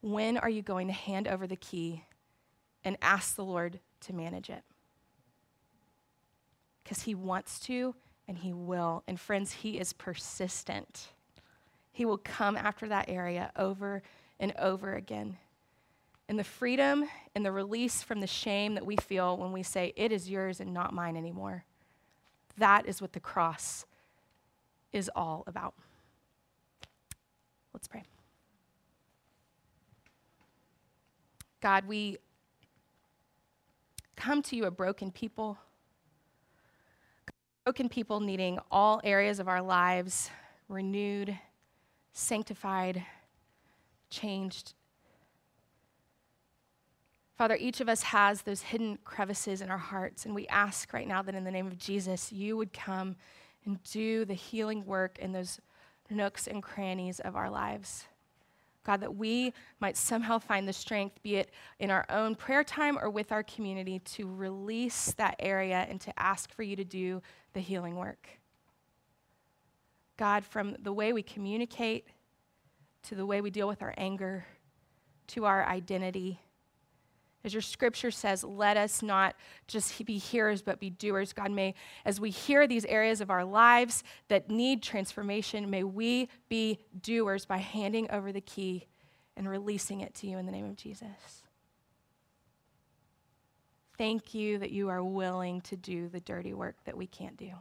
when 0.01 0.37
are 0.37 0.51
you 0.51 0.63
going 0.63 0.89
to 0.89 0.93
hand 0.93 1.29
over 1.29 1.47
the 1.47 1.55
key 1.55 2.03
and 2.83 2.97
ask 3.01 3.37
the 3.37 3.45
Lord 3.45 3.79
to 4.01 4.13
manage 4.13 4.51
it? 4.51 4.65
Because 6.83 7.03
He 7.03 7.15
wants 7.15 7.61
to 7.61 7.95
and 8.27 8.37
He 8.37 8.53
will. 8.53 9.05
And 9.07 9.21
friends, 9.21 9.53
He 9.53 9.79
is 9.79 9.93
persistent. 9.93 11.11
He 11.97 12.05
will 12.05 12.19
come 12.19 12.59
after 12.59 12.89
that 12.89 13.09
area 13.09 13.51
over 13.57 14.03
and 14.39 14.53
over 14.59 14.97
again 14.97 15.39
and 16.29 16.39
the 16.39 16.45
freedom 16.45 17.09
and 17.35 17.43
the 17.43 17.51
release 17.51 18.03
from 18.03 18.21
the 18.21 18.27
shame 18.27 18.75
that 18.75 18.85
we 18.85 18.97
feel 18.97 19.35
when 19.39 19.51
we 19.51 19.63
say, 19.63 19.95
It 19.97 20.13
is 20.13 20.29
yours 20.29 20.61
and 20.61 20.75
not 20.75 20.93
mine 20.93 21.17
anymore. 21.17 21.65
That 22.59 22.85
is 22.85 23.01
what 23.01 23.15
the 23.15 23.21
cross 23.21 23.87
is 24.93 25.11
all 25.17 25.43
about. 25.47 25.73
Let's 27.73 27.89
pray. 27.89 28.03
God, 31.63 31.87
we 31.87 32.19
come 34.17 34.43
to 34.43 34.55
you 34.55 34.67
a 34.67 34.71
broken 34.71 35.11
people, 35.11 35.57
broken 37.65 37.89
people 37.89 38.21
needing 38.21 38.59
all 38.71 39.01
areas 39.03 39.41
of 39.41 39.49
our 39.49 39.63
lives 39.63 40.29
renewed, 40.69 41.39
sanctified, 42.17 43.05
changed 44.11 44.75
Father, 47.37 47.57
each 47.61 47.83
of 47.83 47.89
us 47.89 48.03
has 48.03 48.43
those 48.43 48.63
hidden 48.63 48.99
crevices 49.05 49.61
in 49.61 49.71
our 49.71 49.77
hearts, 49.77 50.25
and 50.25 50.35
we 50.35 50.47
ask 50.49 50.95
right 50.95 51.07
now 51.07 51.21
that 51.21 51.35
in 51.35 51.45
the 51.45 51.51
name 51.51 51.67
of 51.67 51.77
Jesus, 51.77 52.33
you 52.33 52.57
would 52.57 52.73
come 52.73 53.15
and 53.67 53.83
do 53.83 54.25
the 54.25 54.33
healing 54.33 54.87
work 54.87 55.19
in 55.19 55.33
those 55.33 55.61
nooks 56.09 56.47
and 56.47 56.63
crannies 56.63 57.21
of 57.21 57.37
our 57.37 57.51
lives. 57.51 58.07
God, 58.85 59.01
that 59.03 59.17
we 59.17 59.53
might 59.81 59.99
somehow 59.99 60.39
find 60.39 60.67
the 60.67 60.73
strength, 60.73 61.23
be 61.23 61.37
it 61.37 61.51
in 61.79 61.91
our 61.91 62.07
own 62.09 62.37
prayer 62.37 62.65
time 62.65 62.97
or 62.99 63.11
with 63.11 63.33
our 63.33 63.43
community, 63.43 63.99
to 63.99 64.27
release 64.35 65.13
that 65.19 65.37
area 65.39 65.87
and 65.91 66.01
to 66.01 66.19
ask 66.19 66.51
for 66.55 66.63
you 66.63 66.75
to 66.77 66.85
do 66.85 67.21
the 67.53 67.61
healing 67.61 67.97
work. 67.97 68.29
God, 70.17 70.45
from 70.45 70.77
the 70.81 70.93
way 70.93 71.13
we 71.13 71.23
communicate 71.23 72.07
to 73.05 73.15
the 73.15 73.27
way 73.27 73.41
we 73.41 73.51
deal 73.51 73.69
with 73.69 73.83
our 73.83 73.95
anger 73.97 74.47
to 75.29 75.45
our 75.45 75.65
identity 75.65 76.41
as 77.47 77.55
your 77.55 77.63
scripture 77.63 78.11
says, 78.11 78.43
let 78.43 78.77
us 78.77 79.03
not 79.03 79.37
just 79.69 80.05
be 80.05 80.19
hearers, 80.19 80.63
but 80.63 80.81
be 80.81 80.91
doers. 80.91 81.33
God, 81.33 81.53
may, 81.53 81.75
as 82.05 82.21
we 82.21 82.31
hear 82.31 82.67
these 82.67 82.85
areas 82.87 83.21
of 83.21 83.31
our 83.31 83.45
lives 83.45 84.03
that 84.27 84.51
need 84.51 84.83
transformation, 84.83 85.71
may 85.71 85.85
we 85.85 86.29
be 86.49 86.81
doers 87.01 87.47
by 87.47 87.59
handing 87.59 88.11
over 88.11 88.33
the 88.33 88.41
key 88.41 88.89
and 89.37 89.49
releasing 89.49 90.01
it 90.01 90.13
to 90.17 90.27
you 90.27 90.39
in 90.39 90.47
the 90.47 90.51
name 90.51 90.67
of 90.67 90.75
Jesus. 90.75 91.45
Thank 93.97 94.35
you 94.35 94.59
that 94.59 94.73
you 94.73 94.89
are 94.89 95.05
willing 95.05 95.61
to 95.63 95.77
do 95.77 96.09
the 96.09 96.21
dirty 96.21 96.53
work 96.53 96.75
that 96.85 96.97
we 96.97 97.07
can't 97.07 97.37
do. 97.37 97.53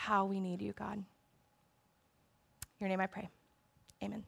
How 0.00 0.24
we 0.24 0.40
need 0.40 0.62
you, 0.62 0.72
God. 0.72 0.96
In 0.96 1.04
your 2.80 2.88
name 2.88 3.02
I 3.02 3.06
pray. 3.06 3.28
Amen. 4.02 4.24